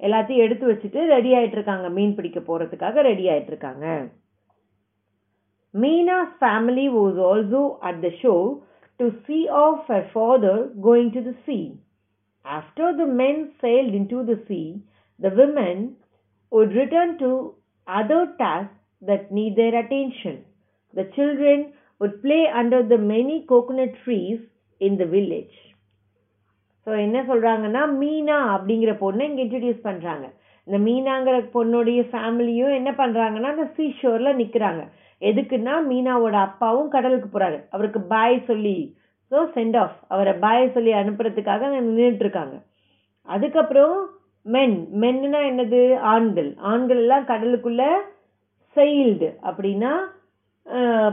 எல்லாத்தையும் 0.00 0.44
எடுத்து 0.44 0.64
வச்சுட்டு 0.70 1.00
ரெடி 1.06 1.30
ஆகிட்டு 1.34 1.56
இருக்காங்க 1.58 1.88
மீன் 1.88 2.16
பிடிக்க 2.16 2.40
போகிறதுக்காக 2.40 3.02
ரெடி 3.02 3.26
ஆகிட்டுருக்காங்க 3.28 3.86
இருக்காங்க 5.74 6.18
family 6.38 6.86
was 6.88 7.20
also 7.30 7.62
at 7.88 8.00
the 8.06 8.10
shore 8.22 8.34
to 9.00 9.06
see 9.26 9.38
off 9.64 9.84
her 9.92 10.08
father 10.12 10.62
going 10.82 11.12
to 11.18 11.22
the 11.22 11.34
the 11.46 11.62
after 12.44 12.94
the 12.96 13.06
men 13.22 13.42
sailed 13.62 13.94
in 14.00 14.10
to 14.14 14.20
the 14.24 14.36
sea, 14.48 14.66
the 15.20 15.30
women 15.40 15.82
would 16.52 16.72
return 16.74 17.10
to 17.18 17.28
other 17.86 18.22
tasks 18.38 18.78
that 19.02 19.30
need 19.30 19.56
their 19.56 19.74
attention. 19.82 20.44
The 20.94 21.04
children 21.16 21.72
would 22.00 22.22
play 22.22 22.42
under 22.60 22.82
the 22.82 22.98
many 22.98 23.44
coconut 23.48 23.94
trees 24.04 24.40
in 24.80 24.96
the 24.96 25.08
village. 25.16 25.56
So 26.86 26.90
என்ன 27.06 27.18
சொல்கிறாங்கன்னா 27.28 27.82
மீனா 27.98 28.36
அப்படிங்கிற 28.54 28.92
பொண்ணை 29.02 29.24
இங்கே 29.28 29.42
introduce 29.44 29.84
பண்ணுறாங்க 29.88 30.26
இந்த 30.66 30.78
மீனாங்கிற 30.86 31.36
பொண்ணுடைய 31.54 32.00
ஃபேமிலியும் 32.12 32.74
என்ன 32.78 32.90
பண்ணுறாங்கன்னா 33.00 33.50
அந்த 33.54 33.66
சீஷோரில் 33.76 34.38
நிற்கிறாங்க 34.40 34.82
எதுக்குன்னா 35.22 35.74
மீனாவோட 35.90 36.36
அப்பாவும் 36.48 36.90
கடலுக்கு 36.94 37.28
போகிறாரு 37.28 37.58
அவருக்கு 37.74 38.00
பாய் 38.14 38.36
சொல்லி 38.48 38.76
ஸோ 39.30 39.44
சென்ட் 39.56 39.76
ஆஃப் 39.82 39.96
அவரை 40.14 40.32
பாய் 40.44 40.64
சொல்லி 40.76 40.92
அனுப்புறதுக்காக 41.02 41.70
நின்றுட்டு 41.74 42.24
இருக்காங்க. 42.26 42.56
அதுக்கப்புறம் 43.28 43.96
மென். 44.46 44.76
மென்னுனா 45.02 45.40
என்னது? 45.50 45.80
ஆண்கள். 46.12 46.50
ஆண்கள் 46.70 47.00
எல்லாம் 47.04 47.28
கடலுக்குள்ள 47.30 47.82
செயில்டு 48.76 49.28
அப்படின்னா 49.48 49.92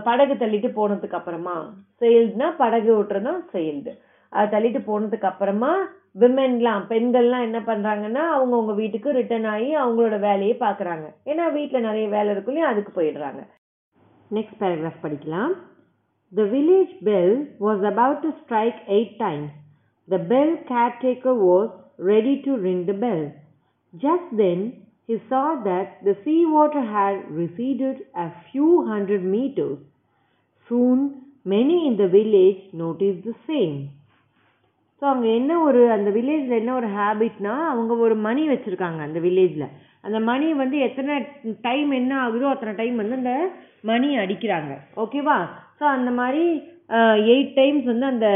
படகு 0.08 0.34
தள்ளிட்டு 0.34 0.70
போனதுக்கு 0.78 1.18
அப்புறமா. 1.20 1.56
செயில்டுனா 2.02 2.48
படகு 2.58 2.90
ஓட்டுறதும் 2.98 3.40
செயில்டு 3.54 3.92
அது 4.34 4.52
தள்ளிட்டு 4.54 4.80
போனதுக்கு 4.90 5.28
அப்புறமா 5.30 5.72
விமென்லாம் 6.22 6.84
பெண்கள்லாம் 6.92 7.46
என்ன 7.48 7.60
பண்ணுறாங்கன்னா 7.70 8.24
அவங்கவுங்க 8.36 8.74
வீட்டுக்கு 8.80 9.10
ரிட்டர்ன் 9.18 9.48
ஆகி 9.54 9.70
அவங்களோட 9.84 10.16
வேலையை 10.28 10.56
பார்க்குறாங்க. 10.60 11.08
ஏன்னா 11.32 11.46
வீட்டில் 11.58 11.86
நிறைய 11.88 12.06
வேலை 12.16 12.30
இருக்கும் 12.34 12.54
இல்லையா? 12.54 12.72
அதுக்கு 12.74 12.92
போயிடுறாங்க. 13.00 13.42
நெக்ஸ்ட் 14.32 14.60
பேராகிராஃப் 14.62 15.04
படிக்கலாம். 15.06 15.54
The 16.32 16.44
village 16.56 16.96
bell 17.10 17.36
was 17.66 17.84
about 17.92 18.24
to 18.26 18.32
strike 18.42 18.80
eight 18.98 19.16
times 19.26 19.54
the 20.08 20.20
bell 20.34 20.56
caretaker 21.06 21.40
was 21.48 21.74
ready 22.00 22.42
to 22.44 22.58
ring 22.58 22.86
the 22.86 22.94
bell. 22.96 23.32
Just 23.94 24.28
then, 24.34 24.60
he 25.08 25.18
saw 25.30 25.62
that 25.64 26.04
the 26.04 26.16
sea 26.24 26.46
water 26.48 26.82
had 26.82 27.30
receded 27.32 27.98
a 28.16 28.32
few 28.52 28.86
hundred 28.86 29.24
meters. 29.26 29.80
Soon, 30.70 31.00
many 31.46 31.88
in 31.88 31.98
the 31.98 32.08
village 32.10 32.62
noticed 32.74 33.24
the 33.24 33.38
same. 33.48 33.80
So 35.02 35.06
அங்கே 35.12 35.30
என்ன 35.40 35.52
ஒரு 35.66 35.82
அந்த 35.94 36.10
வில்லேஜில் 36.16 36.58
என்ன 36.62 36.72
ஒரு 36.80 36.88
ஹேபிட்னா 36.96 37.54
அவங்க 37.74 37.94
ஒரு 38.06 38.16
மணி 38.26 38.42
வச்சுருக்காங்க 38.50 39.02
அந்த 39.06 39.20
வில்லேஜில் 39.26 39.64
அந்த 40.06 40.18
மணி 40.30 40.48
வந்து 40.62 40.78
எத்தனை 40.88 41.14
டைம் 41.68 41.92
என்ன 42.00 42.12
ஆகுதோ 42.24 42.50
அத்தனை 42.54 42.74
டைம் 42.80 42.98
வந்து 43.02 43.16
அந்த 43.20 43.34
மணி 43.90 44.10
அடிக்கிறாங்க 44.24 44.74
ஓகேவா 45.04 45.38
ஸோ 45.80 45.86
அந்த 45.96 46.12
மாதிரி 46.20 46.44
எயிட் 47.34 47.54
டைம்ஸ் 47.60 47.86
வந்து 47.92 48.08
அந்த 48.14 48.30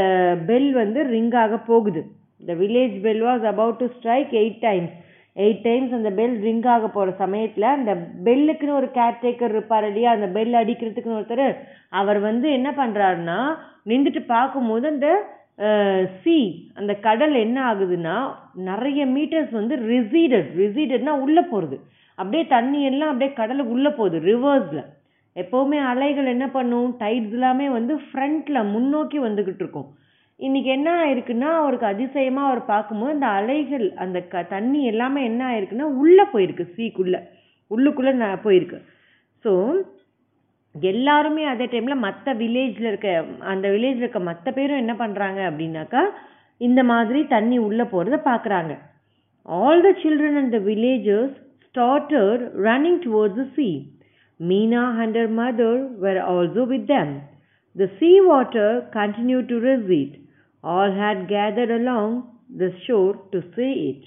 பெல் 0.50 0.70
வந்து 0.82 1.02
ரிங் 1.14 1.34
ஆக 1.42 1.58
போகுது 1.70 2.02
the 2.48 2.54
village 2.60 2.96
bell 3.06 3.24
was 3.28 3.44
about 3.52 3.80
to 3.82 3.86
strike 3.96 4.32
eight 4.42 4.60
times 4.68 4.94
eight 5.36 5.62
times 5.66 5.92
அந்த 5.98 6.10
பெல் 6.18 6.34
ரிங் 6.46 6.66
ஆக 6.74 6.88
போகிற 6.96 7.12
சமயத்தில் 7.22 7.68
அந்த 7.76 7.92
பெல்லுக்குன்னு 8.26 8.78
ஒரு 8.80 8.88
கேர்டேக்கர் 8.98 9.54
இருப்பார் 9.56 9.86
இல்லையா 9.88 10.10
அந்த 10.16 10.28
பெல் 10.36 10.54
அடிக்கிறதுக்குன்னு 10.60 11.18
ஒருத்தர் 11.20 11.46
அவர் 12.00 12.20
வந்து 12.28 12.46
என்ன 12.58 12.70
பண்ணுறாருன்னா 12.80 13.38
நின்றுட்டு 13.92 14.22
பார்க்கும்போது 14.34 14.86
அந்த 14.94 15.08
சி 16.22 16.36
அந்த 16.80 16.92
கடல் 17.06 17.34
என்ன 17.42 17.58
ஆகுதுன்னா 17.70 18.14
நிறைய 18.70 19.02
மீட்டர்ஸ் 19.16 19.52
வந்து 19.58 19.74
ரிசீடட் 19.92 20.48
ரிசீடட்னா 20.62 21.12
உள்ளே 21.24 21.42
போகிறது 21.52 21.76
அப்படியே 22.18 22.44
தண்ணி 22.54 22.80
எல்லாம் 22.90 23.10
அப்படியே 23.12 23.32
கடலுக்கு 23.40 23.74
உள்ளே 23.76 23.90
போகுது 23.98 24.18
ரிவர்ஸில் 24.30 24.82
எப்போவுமே 25.36 25.78
அலைகள் 25.92 26.32
என்ன 26.32 26.46
பண்ணும்? 26.56 26.90
டைட்ஸ் 27.02 27.34
எல்லாமே 27.36 27.66
வந்து 27.76 27.94
ஃப்ரண்ட்டில் 28.06 28.68
முன்னோக்கி 28.74 29.18
வந்துக்கிட்டு 29.26 29.62
இருக்கும். 29.64 29.88
இன்னைக்கு 30.40 30.70
என்ன 30.70 30.90
ஆயிருக்குன்னா 31.00 31.48
அவருக்கு 31.54 31.86
அதிசயமாக 31.86 32.48
அவர் 32.48 32.66
பார்க்கும்போது 32.66 33.10
அந்த 33.10 33.26
அலைகள் 33.32 33.92
அந்த 33.96 34.20
க 34.22 34.42
தண்ணி 34.44 34.84
எல்லாமே 34.84 35.24
என்ன 35.24 35.42
ஆயிருக்குன்னா 35.50 35.88
உள்ளே 36.00 36.22
போயிருக்கு 36.32 36.64
சீக்குள்ளே 36.76 37.20
உள்ளுக்குள்ளே 37.70 38.12
ந- 38.12 38.40
போயிருக்கு 38.42 38.78
ஸோ 39.44 39.52
எல்லாருமே 40.74 41.44
அதே 41.44 41.64
டைமில் 41.64 41.94
மற்ற 41.96 42.34
வில்லேஜில் 42.34 42.86
இருக்க 42.86 43.10
அந்த 43.44 43.68
வில்லேஜில் 43.68 43.98
இருக்க 43.98 44.18
மற்ற 44.20 44.50
பேரும் 44.52 44.78
என்ன 44.78 44.94
பண்ணுறாங்க 44.94 45.40
அப்படின்னாக்கா 45.50 46.02
இந்த 46.60 46.82
மாதிரி 46.84 47.26
தண்ணி 47.26 47.58
உள்ளே 47.58 47.84
போகிறத 47.84 48.16
பார்க்குறாங்க 48.24 48.72
all 49.48 49.82
the 49.82 49.92
children 50.02 50.36
and 50.36 50.52
the 50.52 50.60
villagers 50.64 51.34
started 51.66 52.40
running 52.64 53.00
towards 53.04 53.36
the 53.36 53.46
sea 53.56 53.68
Meena 54.40 54.82
and her 54.98 55.28
her 55.28 55.34
mother 55.34 55.72
were 55.98 56.20
also 56.24 56.64
with 56.64 56.86
them. 56.86 57.08
The 57.76 57.88
sea 57.98 58.20
water 58.22 58.68
continued 58.92 59.48
to 59.48 59.58
recede. 59.60 60.14
All 60.72 60.92
had 60.98 61.18
gathered 61.28 61.72
along 61.80 62.12
the 62.60 62.68
shore 62.84 63.14
to 63.32 63.38
see 63.56 63.72
it. 63.90 64.04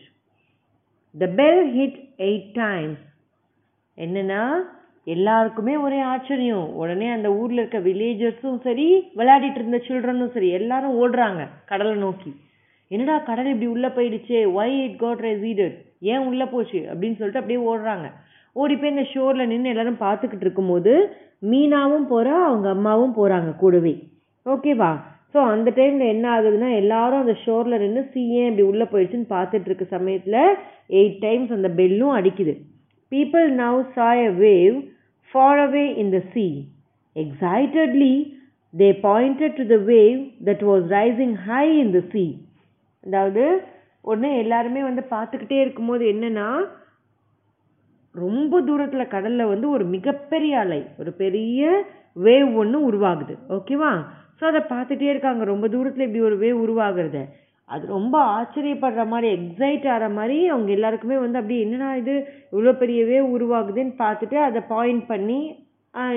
The 1.19 1.27
bell 1.39 1.59
hit 1.75 1.95
eight 2.17 2.45
times. 2.53 2.97
என்னன்னா 3.97 4.55
எல்லாருக்குமே 5.03 5.75
ஒரே 5.75 5.99
ஆச்சரியம். 5.99 6.75
உடனே 6.75 7.07
அந்த 7.07 7.33
ஊர்ல 7.33 7.61
இருக்க 7.61 7.79
வில்லேஜர்ஸும் 7.79 8.61
சரி 8.61 9.07
விளையாடிட்டு 9.15 9.59
இருந்த 9.59 9.77
சில்ட்ரனும் 9.87 10.31
சரி 10.31 10.49
எல்லாரும் 10.49 10.95
ஓடுறாங்க 11.01 11.47
கடலை 11.65 11.95
நோக்கி. 11.95 12.35
என்னடா 12.87 13.17
கடல் 13.17 13.45
இப்படி 13.45 13.67
உள்ள 13.67 13.87
போயிடுச்சே? 13.87 14.39
ஒய் 14.59 14.83
இட் 14.83 14.97
காட் 14.97 15.19
ரெசீடட் 15.19 15.77
ஏன் 15.99 16.25
உள்ள 16.27 16.47
போச்சு? 16.47 16.77
அப்படின்னு 16.77 17.19
சொல்லிட்டு 17.21 17.39
அப்படியே 17.39 17.59
ஓடுறாங்க. 17.73 18.11
ஓடி 18.51 18.75
போய் 18.75 18.89
இந்த 18.89 19.05
ஷோர்ல 19.13 19.45
நின்று 19.45 19.69
எல்லாரும் 19.69 19.99
பார்த்துக்கிட்டு 19.99 20.45
இருக்கும்போது 20.47 21.15
மீனாவும் 21.41 22.07
போறா 22.09 22.35
அவங்க 22.49 22.69
அம்மாவும் 22.69 23.15
போறாங்க 23.15 23.55
கூடவே. 23.55 24.03
ஓகேவா 24.45 24.91
ஸோ 25.37 25.41
அந்த 25.47 25.69
டைமில் 25.75 26.11
என்ன 26.11 26.25
ஆகுதுன்னா 26.35 26.69
எல்லாரும் 26.79 27.19
அந்த 27.19 27.33
ஷோரில் 27.41 27.81
நின்று 27.81 28.01
சி 28.13 28.21
ஏன் 28.37 28.47
இப்படி 28.47 28.63
உள்ளே 28.63 28.85
போயிடுச்சுன்னு 28.91 29.27
பார்த்துட்டு 29.33 29.67
இருக்க 29.69 29.85
சமயத்தில் 29.91 30.37
எயிட் 30.91 31.19
டைம்ஸ் 31.21 31.51
அந்த 31.51 31.69
பெல்லும் 31.79 32.13
அடிக்குது 32.15 32.53
people 33.11 33.45
now 33.59 33.77
saw 33.95 34.21
a 34.23 34.31
wave 34.39 34.77
far 35.31 35.61
away 35.65 35.85
in 36.01 36.11
the 36.15 36.21
sea. 36.33 36.49
Excitedly 37.15 38.11
they 38.73 38.89
pointed 39.03 39.55
to 39.55 39.65
the 39.67 39.77
wave 39.91 40.17
that 40.47 40.63
was 40.63 40.85
rising 40.91 41.37
high 41.47 41.65
in 41.77 41.93
the 41.93 42.01
sea. 42.09 42.27
அதாவது 43.03 43.45
உடனே 44.05 44.31
எல்லாருமே 44.39 44.83
வந்து 44.83 45.05
பார்த்துக்கிட்டே 45.13 45.59
இருக்கும்போது 45.61 46.05
என்னென்னா 46.11 46.49
ரொம்ப 48.15 48.61
தூரத்தில் 48.61 49.11
கடலில் 49.11 49.51
வந்து 49.53 49.69
ஒரு 49.69 49.85
மிகப்பெரிய 49.87 50.53
அலை 50.59 50.83
ஒரு 50.97 51.13
பெரிய 51.15 51.61
வேவ் 52.23 52.53
ஒன்று 52.55 52.79
உருவாகுது 52.89 53.35
ஓகேவா 53.49 53.91
ஸோ 54.39 54.45
அதை 54.51 54.61
பார்த்துட்டே 54.71 55.07
இருக்காங்க. 55.13 55.43
ரொம்ப 55.53 55.65
தூரத்தில் 55.75 56.05
இப்படி 56.07 56.23
ஒரு 56.29 56.37
வேவ் 56.45 56.63
உருவாகிறத. 56.65 57.19
அது 57.69 57.83
ரொம்ப 57.97 58.15
ஆச்சரியப்படுற 58.35 59.03
மாதிரி 59.13 59.27
எக்ஸைட் 59.37 59.87
ஆகிற 59.93 60.05
மாதிரி 60.17 60.37
அவங்க 60.51 60.69
எல்லாருக்குமே 60.75 61.17
வந்து 61.23 61.39
அப்படியே 61.39 61.63
என்னென்னா 61.65 61.89
இது 62.01 62.13
இவ்வளோ 62.53 62.73
பெரிய 62.81 62.99
வேவ் 63.09 63.33
உருவாகுதுன்னு 63.37 63.95
பார்த்துட்டு 64.03 64.37
அதை 64.49 64.61
பாயிண்ட் 64.75 65.03
பண்ணி 65.13 65.39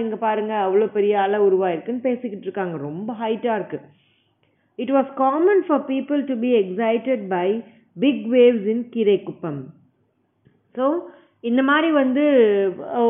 இங்கே 0.03 0.19
பாருங்கள் 0.25 0.63
அவ்வளோ 0.67 0.87
பெரிய 0.97 1.15
அலை 1.25 1.39
உருவாயிருக்குன்னு 1.47 2.07
பேசிக்கிட்டு 2.07 2.47
இருக்காங்க. 2.49 2.77
ரொம்ப 2.89 3.11
ஹைட்டாக 3.23 3.59
இருக்குது 3.61 3.87
it 4.79 4.93
was 4.97 5.11
common 5.23 5.63
for 5.67 5.85
people 5.93 6.21
to 6.31 6.35
be 6.45 6.51
excited 6.63 7.25
by 7.37 7.49
big 7.97 8.25
waves 8.37 8.69
in 8.75 8.85
Keeraikuppam 8.95 9.61
so 10.79 10.87
இந்த 11.45 11.61
மாதிரி 11.69 11.89
வந்து 11.93 12.25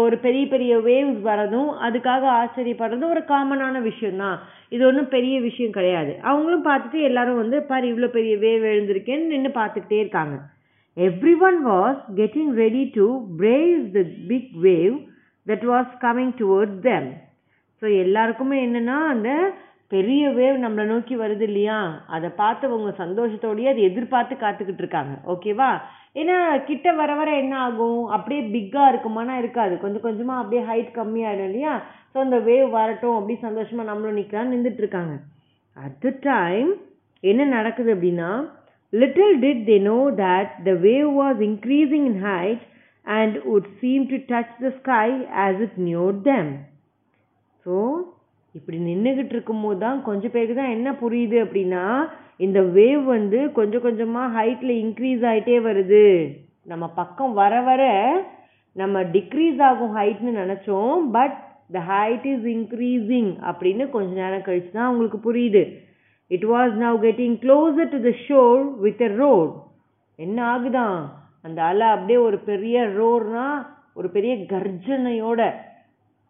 ஒரு 0.02 0.16
பெரிய 0.24 0.44
பெரிய 0.52 0.72
வேவ்ஸ் 0.88 1.20
வரதும் 1.28 1.70
அதுக்காக 1.86 2.24
ஆச்சரியப்படுறதும் 2.40 3.12
ஒரு 3.14 3.22
காமனான 3.30 3.80
விஷயம்தான். 3.88 4.36
இது 4.74 4.82
ஒன்றும் 4.88 5.12
பெரிய 5.16 5.36
விஷயம் 5.46 5.76
கிடையாது. 5.78 6.12
அவங்களும் 6.28 6.66
பார்த்துட்டு 6.68 6.98
எல்லாரும் 7.08 7.40
வந்து 7.42 7.58
பாரு 7.70 7.86
இவ்வளோ 7.92 8.10
பெரிய 8.18 8.34
வேவ் 8.44 8.66
எழுந்திருக்கேன்னு 8.72 9.32
நின்று 9.32 9.52
பார்த்துக்கிட்டே 9.58 9.98
இருக்காங்க. 10.02 10.36
Every 10.96 11.34
one 11.48 11.58
was 11.70 12.00
getting 12.20 12.52
ready 12.64 12.84
to 12.98 13.06
brace 13.40 13.84
the 13.96 14.02
big 14.30 14.52
wave 14.68 14.94
that 15.46 15.66
was 15.72 15.90
coming 16.06 16.32
towards 16.42 16.80
them 16.88 17.10
so 17.82 17.86
எல்லாருக்குமே 18.04 18.56
என்னன்னா 18.66 18.96
அந்த 19.14 19.30
பெரிய 19.90 20.22
வேவ் 20.38 20.56
நம்மளை 20.64 20.84
நோக்கி 20.90 21.14
வருது 21.20 21.44
இல்லையா? 21.48 21.78
அதை 22.16 22.28
பார்த்து 22.40 22.68
அவங்க 22.68 22.90
சந்தோஷத்தோடயே 23.02 23.70
அதை 23.72 23.82
எதிர்பார்த்து 23.90 24.34
காத்துக்கிட்டு 24.42 24.82
இருக்காங்க. 24.84 25.14
ஓகேவா 25.32 25.70
ஏன்னா 26.20 26.36
கிட்ட 26.68 26.92
வர 27.00 27.10
வர 27.20 27.30
என்ன 27.42 27.54
ஆகும்? 27.66 28.02
அப்படியே 28.14 28.42
பிக்காக 28.54 28.90
இருக்குமானா 28.92 29.34
இருக்காது. 29.42 29.74
கொஞ்சம் 29.82 30.04
கொஞ்சமாக 30.06 30.42
அப்படியே 30.42 30.62
ஹைட் 30.70 30.92
கம்மியாயிடும் 30.98 31.48
இல்லையா? 31.50 31.74
ஸோ 32.12 32.18
அந்த 32.26 32.38
வேவ் 32.48 32.70
வரட்டும். 32.78 33.16
அப்படி 33.18 33.36
சந்தோஷமாக 33.46 33.88
நம்மளும் 33.90 34.18
நிற்கலாம்னு 34.20 34.54
நின்றுட்டு 34.54 34.82
இருக்காங்க. 34.84 35.14
அட் 35.76 35.98
த 36.04 36.12
டைம் 36.30 36.70
என்ன 37.22 37.42
நடக்குது 37.56 37.90
அப்படின்னா 37.96 38.30
little 38.92 39.34
did 39.42 39.64
they 39.70 39.76
know 39.90 39.98
that 40.22 40.52
the 40.68 40.72
wave 40.86 41.10
was 41.20 41.40
increasing 41.48 42.06
in 42.10 42.22
height 42.28 42.62
and 43.06 43.36
would 43.54 43.68
seem 43.82 44.06
to 44.12 44.18
touch 44.32 44.56
the 44.64 44.70
sky 44.78 45.06
as 45.44 45.60
it 45.66 45.78
neared 45.90 46.18
them 46.30 46.50
so 47.66 47.76
இப்படி 48.54 48.78
நின்றுக்கிட்டு 48.86 49.34
இருக்கும்போது 49.36 49.78
தான் 49.84 49.98
கொஞ்சம் 50.08 50.32
பேருக்கு 50.34 50.56
தான் 50.60 50.74
என்ன 50.76 50.88
புரியுது 51.02 51.36
அப்படின்னா 51.44 51.84
இந்த 52.46 52.60
வேவ் 52.76 53.04
வந்து 53.16 53.38
கொஞ்சம் 53.58 53.84
கொஞ்சமாக 53.86 54.34
ஹைட்டில் 54.36 54.74
இன்க்ரீஸ் 54.84 55.22
ஆகிட்டே 55.30 55.58
வருது. 55.68 56.04
நம்ம 56.72 56.84
பக்கம் 57.00 57.32
வர 57.40 57.54
வர 57.68 57.82
நம்ம 58.76 59.02
டிக்ரீஸ் 59.14 59.60
ஆகும் 59.68 59.94
ஹைட்னு 59.98 60.32
நினச்சோம் 60.42 60.98
but 61.16 61.36
the 61.76 61.80
height 61.92 62.26
is 62.32 62.46
increasing 62.56 63.30
அப்படின்னு 63.50 63.86
கொஞ்ச 63.94 64.10
நேரம் 64.22 64.46
கழிச்சு 64.48 64.70
தான் 64.72 64.88
அவங்களுக்கு 64.88 65.20
புரியுது. 65.28 65.62
It 66.30 66.46
was 66.54 66.74
now 66.84 66.98
getting 67.06 67.36
closer 67.44 67.92
to 67.94 68.00
the 68.08 68.12
shore 68.26 68.60
with 68.84 69.02
a 69.08 69.10
roar 69.22 69.54
என்ன 70.18 70.38
ஆகுதான்? 70.54 70.98
அந்த 71.46 71.58
அலை 71.70 71.86
அப்படியே 71.96 72.18
ஒரு 72.28 72.38
பெரிய 72.50 72.76
ரோர்னா 72.98 73.48
ஒரு 73.98 74.08
பெரிய 74.16 74.32
கர்ஜனையோட 74.52 75.40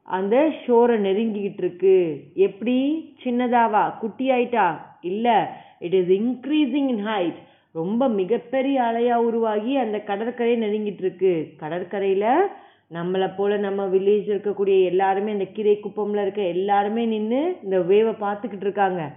அந்த 0.03 0.37
ஷோரை 0.67 0.97
நெருங்கிக்கிட்டு 1.07 1.63
இருக்கு. 1.65 2.23
எப்படி? 2.35 2.79
சின்னதாவா? 3.25 3.99
குட்டி 3.99 4.31
ஆயிட்டா 4.31 4.67
it 5.79 5.95
is 5.95 6.09
increasing 6.09 6.89
in 6.95 7.07
height 7.07 7.39
ரொம்ப 7.73 8.09
மிகப்பெரிய 8.09 8.83
அலையாக 8.83 9.27
உருவாகி 9.29 9.77
அந்த 9.77 9.99
கடற்கரையை 10.01 10.57
நெருங்கிட்டு 10.63 11.03
இருக்கு. 11.05 11.53
கடற்கரையில் 11.57 12.49
நம்மளை 12.95 13.29
போல் 13.37 13.61
நம்ம 13.61 13.87
வில்லேஜ் 13.87 14.29
இருக்கக்கூடிய 14.33 14.85
எல்லாருமே 14.85 15.33
இந்த 15.33 15.45
கீரை 15.45 15.81
குப்பமில் 15.81 16.23
இருக்க 16.23 16.43
எல்லாருமே 16.43 17.05
நின்று 17.05 17.57
இந்த 17.65 17.81
வேவை 17.81 18.13
பார்த்துக்கிட்டு 18.13 18.67
இருக்காங்க. 18.69 19.13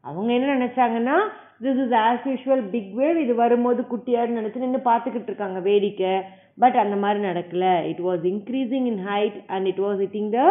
அவங்க 0.00 0.32
என்ன 0.32 0.54
நினச்சாங்கன்னா 0.56 1.16
this 1.64 1.80
is 1.84 1.94
as 2.06 2.26
usual 2.30 2.64
big 2.74 2.90
wave 3.00 3.18
இது 3.24 3.34
வரும்போது 3.44 3.82
குட்டியான்னு 3.92 4.38
நினச்சி 4.38 4.62
நின்று 4.64 4.80
பார்த்துக்கிட்டு 4.90 5.30
இருக்காங்க 5.32 5.60
வேடிக்கை. 5.68 6.14
பட் 6.62 6.76
அந்த 6.82 6.96
மாதிரி 7.02 7.20
நடக்கல. 7.30 7.64
It 7.92 8.02
was 8.08 8.24
increasing 8.32 8.86
in 8.92 9.02
height 9.10 9.38
and 9.54 9.68
it 9.72 9.82
was 9.86 10.00
hitting 10.04 10.30
the 10.36 10.42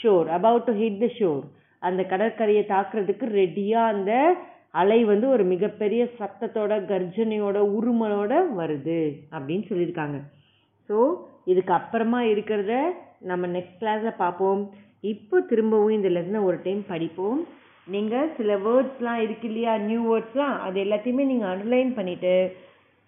shore 0.00 0.28
about 0.38 0.66
to 0.68 0.74
hit 0.82 1.00
the 1.04 1.08
shore 1.18 1.42
அந்த 1.88 2.02
கடற்கரையை 2.12 2.64
தாக்குறதுக்கு 2.74 3.26
ரெடியாக 3.40 3.92
அந்த 3.94 4.12
அலை 4.80 4.98
வந்து 5.12 5.26
ஒரு 5.34 5.44
மிகப்பெரிய 5.54 6.02
சத்தத்தோட 6.18 6.72
கர்ஜனையோட 6.92 7.58
உருமலோட 7.78 8.32
வருது 8.60 9.00
அப்படின்னு 9.36 9.64
சொல்லியிருக்காங்க. 9.70 10.18
ஸோ 10.88 10.96
இதுக்கு 11.52 11.72
அப்புறமா 11.78 12.20
இருக்கிறத 12.32 12.74
நம்ம 13.30 13.46
நெக்ஸ்ட் 13.56 13.80
கிளாஸில் 13.82 14.20
பார்ப்போம். 14.22 14.62
இப்போ 15.12 15.36
திரும்பவும் 15.50 15.96
இந்த 15.98 16.08
லெசனை 16.16 16.40
ஒரு 16.48 16.58
டைம் 16.66 16.82
படிப்போம். 16.92 17.40
நீங்கள் 17.86 18.32
சில 18.36 18.56
வேர்ட்ஸ்லாம் 18.66 19.22
இருக்கு 19.26 19.46
இல்லையா 19.48 19.72
நியூ 19.86 20.02
வேர்ட்ஸ்லாம் 20.10 20.56
அது 20.66 20.78
எல்லாத்தையுமே 20.84 21.24
நீங்கள் 21.30 21.52
அண்டர்லைன் 21.52 21.92
பண்ணிவிட்டு 21.98 22.34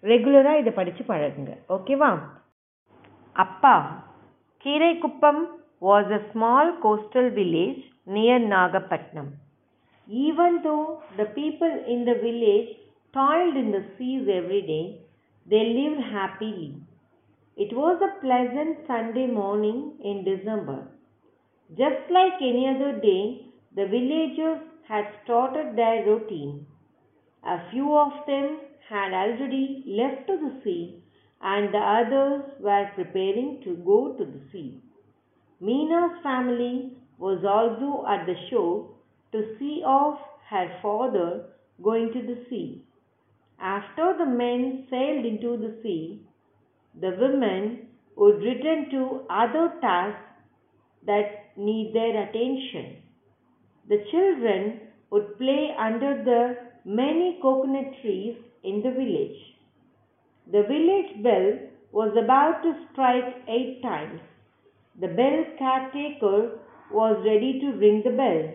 ரெகுலராக 0.03 0.61
இதை 0.61 0.71
படித்து 0.73 1.03
பழகுங்க 1.11 1.53
ஓகேவா 1.75 2.09
அப்பா 3.35 3.75
Keeraikuppam 4.65 5.43
was 5.81 6.05
a 6.09 6.31
small 6.31 6.77
coastal 6.81 7.29
village 7.29 7.81
near 8.07 8.39
Nagapatnam. 8.39 9.33
Even 10.07 10.61
though 10.63 11.01
the 11.17 11.25
people 11.25 11.73
in 11.87 12.05
the 12.05 12.15
village 12.15 12.69
toiled 13.13 13.57
in 13.57 13.71
the 13.71 13.83
seas 13.97 14.27
every 14.31 14.61
day, 14.61 15.01
they 15.47 15.63
lived 15.79 16.01
happily. 16.11 16.75
It 17.57 17.73
was 17.73 18.01
a 18.01 18.19
pleasant 18.21 18.79
Sunday 18.87 19.27
morning 19.27 19.93
in 20.03 20.23
December. 20.23 20.87
Just 21.71 22.09
like 22.09 22.33
any 22.41 22.67
other 22.67 22.99
day, 22.99 23.44
the 23.75 23.85
villagers 23.85 24.61
had 24.87 25.05
started 25.23 25.75
their 25.75 26.05
routine. 26.05 26.65
A 27.43 27.57
few 27.71 27.95
of 27.97 28.13
them 28.25 28.59
had 28.89 29.13
already 29.13 29.83
left 29.85 30.27
to 30.27 30.37
the 30.37 30.61
sea, 30.63 31.03
and 31.41 31.73
the 31.73 31.77
others 31.77 32.43
were 32.59 32.89
preparing 32.95 33.61
to 33.63 33.75
go 33.91 34.13
to 34.17 34.25
the 34.25 34.41
sea. 34.51 34.81
Meena's 35.61 36.21
family 36.23 36.93
was 37.17 37.43
also 37.43 38.05
at 38.07 38.25
the 38.25 38.35
shore 38.49 38.89
to 39.31 39.55
see 39.57 39.83
off 39.85 40.19
her 40.49 40.67
father 40.81 41.45
going 41.83 42.11
to 42.13 42.21
the 42.21 42.45
sea. 42.49 42.83
After 43.59 44.15
the 44.17 44.25
men 44.25 44.85
sailed 44.89 45.25
into 45.25 45.57
the 45.57 45.77
sea, 45.81 46.21
the 46.99 47.15
women 47.19 47.87
would 48.15 48.41
return 48.41 48.89
to 48.91 49.21
other 49.29 49.73
tasks 49.81 50.21
that 51.05 51.57
need 51.57 51.91
their 51.93 52.23
attention. 52.23 53.04
The 53.87 54.03
children 54.11 54.79
would 55.11 55.37
play 55.37 55.75
under 55.77 56.23
the 56.23 56.57
many 56.85 57.39
coconut 57.41 57.93
trees 58.01 58.35
in 58.63 58.81
the 58.81 58.91
village. 58.91 59.37
The 60.51 60.63
village 60.63 61.23
bell 61.23 61.59
was 61.91 62.15
about 62.17 62.63
to 62.63 62.73
strike 62.91 63.43
eight 63.47 63.81
times. 63.81 64.21
The 64.99 65.07
bell 65.07 65.45
caretaker 65.57 66.59
was 66.91 67.23
ready 67.25 67.59
to 67.59 67.77
ring 67.77 68.01
the 68.03 68.11
bell. 68.11 68.53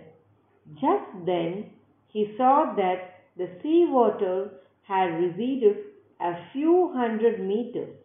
Just 0.80 1.26
then 1.26 1.70
he 2.08 2.34
saw 2.36 2.74
that 2.76 3.24
the 3.36 3.48
sea 3.62 3.86
water 3.88 4.50
had 4.82 5.20
receded 5.22 5.76
a 6.20 6.34
few 6.52 6.92
hundred 6.92 7.40
meters. 7.40 7.96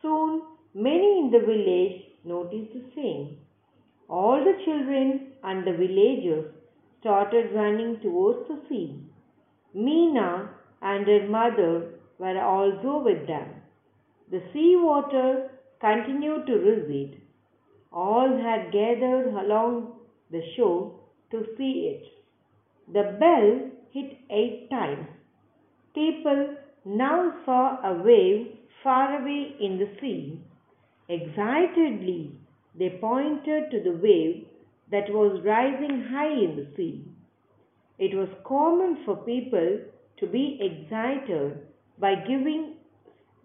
Soon 0.00 0.42
many 0.74 1.20
in 1.20 1.30
the 1.30 1.40
village 1.40 2.02
noticed 2.24 2.72
the 2.74 2.84
same. 2.94 3.38
All 4.20 4.44
the 4.44 4.56
children 4.64 5.04
and 5.42 5.66
the 5.66 5.72
villagers 5.72 6.52
started 7.00 7.54
running 7.54 7.98
towards 8.00 8.46
the 8.46 8.58
sea. 8.68 9.00
Meena 9.74 10.50
and 10.82 11.06
her 11.06 11.26
mother 11.28 11.70
were 12.18 12.38
also 12.38 13.02
with 13.02 13.26
them. 13.26 13.48
The 14.30 14.42
sea 14.52 14.76
water 14.76 15.50
continued 15.80 16.46
to 16.46 16.58
recede. 16.66 17.22
All 17.90 18.36
had 18.36 18.70
gathered 18.70 19.28
along 19.28 19.94
the 20.30 20.42
shore 20.56 20.92
to 21.30 21.46
see 21.56 21.72
it. 21.94 22.04
The 22.92 23.16
bell 23.18 23.70
hit 23.92 24.18
eight 24.30 24.68
times. 24.68 25.06
People 25.94 26.56
now 26.84 27.32
saw 27.46 27.78
a 27.82 27.94
wave 28.02 28.46
far 28.82 29.20
away 29.22 29.56
in 29.58 29.78
the 29.78 29.88
sea. 30.00 30.38
Excitedly, 31.08 32.41
they 32.74 32.90
pointed 33.00 33.70
to 33.70 33.82
the 33.82 33.96
wave 34.02 34.46
that 34.90 35.10
was 35.10 35.40
rising 35.44 36.04
high 36.10 36.32
in 36.32 36.56
the 36.56 36.66
sea. 36.76 37.04
It 37.98 38.14
was 38.14 38.28
common 38.44 38.98
for 39.04 39.16
people 39.16 39.80
to 40.18 40.26
be 40.26 40.58
excited 40.60 41.58
by 41.98 42.14
giving 42.14 42.74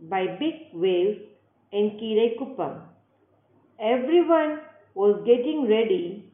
by 0.10 0.26
big 0.40 0.56
waves 0.74 1.20
in 1.72 1.98
Kirekuppam. 2.00 2.82
Everyone 3.80 4.60
was 4.94 5.22
getting 5.26 5.68
ready 5.70 6.32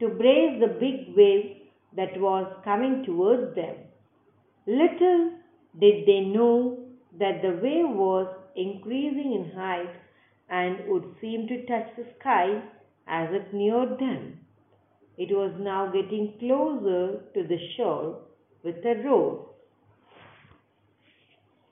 to 0.00 0.08
brace 0.08 0.60
the 0.60 0.68
big 0.80 1.14
wave 1.16 1.56
that 1.96 2.18
was 2.20 2.46
coming 2.64 3.04
towards 3.04 3.54
them. 3.54 3.76
Little 4.66 5.32
did 5.80 6.06
they 6.06 6.20
know 6.20 6.78
that 7.18 7.42
the 7.42 7.58
wave 7.62 7.88
was 7.88 8.26
increasing 8.56 9.32
in 9.34 9.56
height 9.56 9.90
and 10.60 10.74
would 10.90 11.06
seem 11.20 11.40
to 11.52 11.56
touch 11.70 11.88
the 11.98 12.06
sky 12.14 12.46
as 13.18 13.28
it 13.38 13.46
neared 13.60 13.92
them. 14.04 14.20
It 15.18 15.30
was 15.38 15.52
now 15.70 15.82
getting 15.96 16.26
closer 16.42 17.04
to 17.34 17.40
the 17.52 17.58
shore 17.72 18.06
with 18.64 18.90
a 18.92 18.96
roar. 19.06 19.30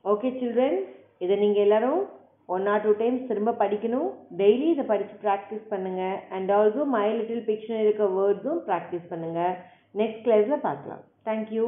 Okay 0.04 0.28
children 0.40 0.78
இதை 1.24 1.34
நீங்கள் 1.42 1.64
எல்லாரும் 1.66 2.02
one 2.54 2.66
R 2.72 2.82
two 2.84 2.92
times 3.00 3.26
திரும்ப 3.30 3.52
படிக்கணும். 3.62 4.08
Daily 4.40 4.66
இதை 4.74 4.84
படித்து 4.90 5.16
practice 5.24 5.66
பண்ணுங்கள் 5.72 6.16
and 6.36 6.50
also 6.58 6.84
my 6.94 7.06
little 7.18 7.44
dictionary 7.50 7.84
இருக்க 7.86 8.06
வேர்ட்ஸும் 8.18 8.60
ப்ராக்டிஸ் 8.68 9.10
பண்ணுங்கள் 9.12 9.54
நெக்ஸ்ட் 10.00 10.24
கிளாஸில் 10.26 10.64
பார்க்கலாம். 10.68 11.02
தேங்க்யூ 11.28 11.66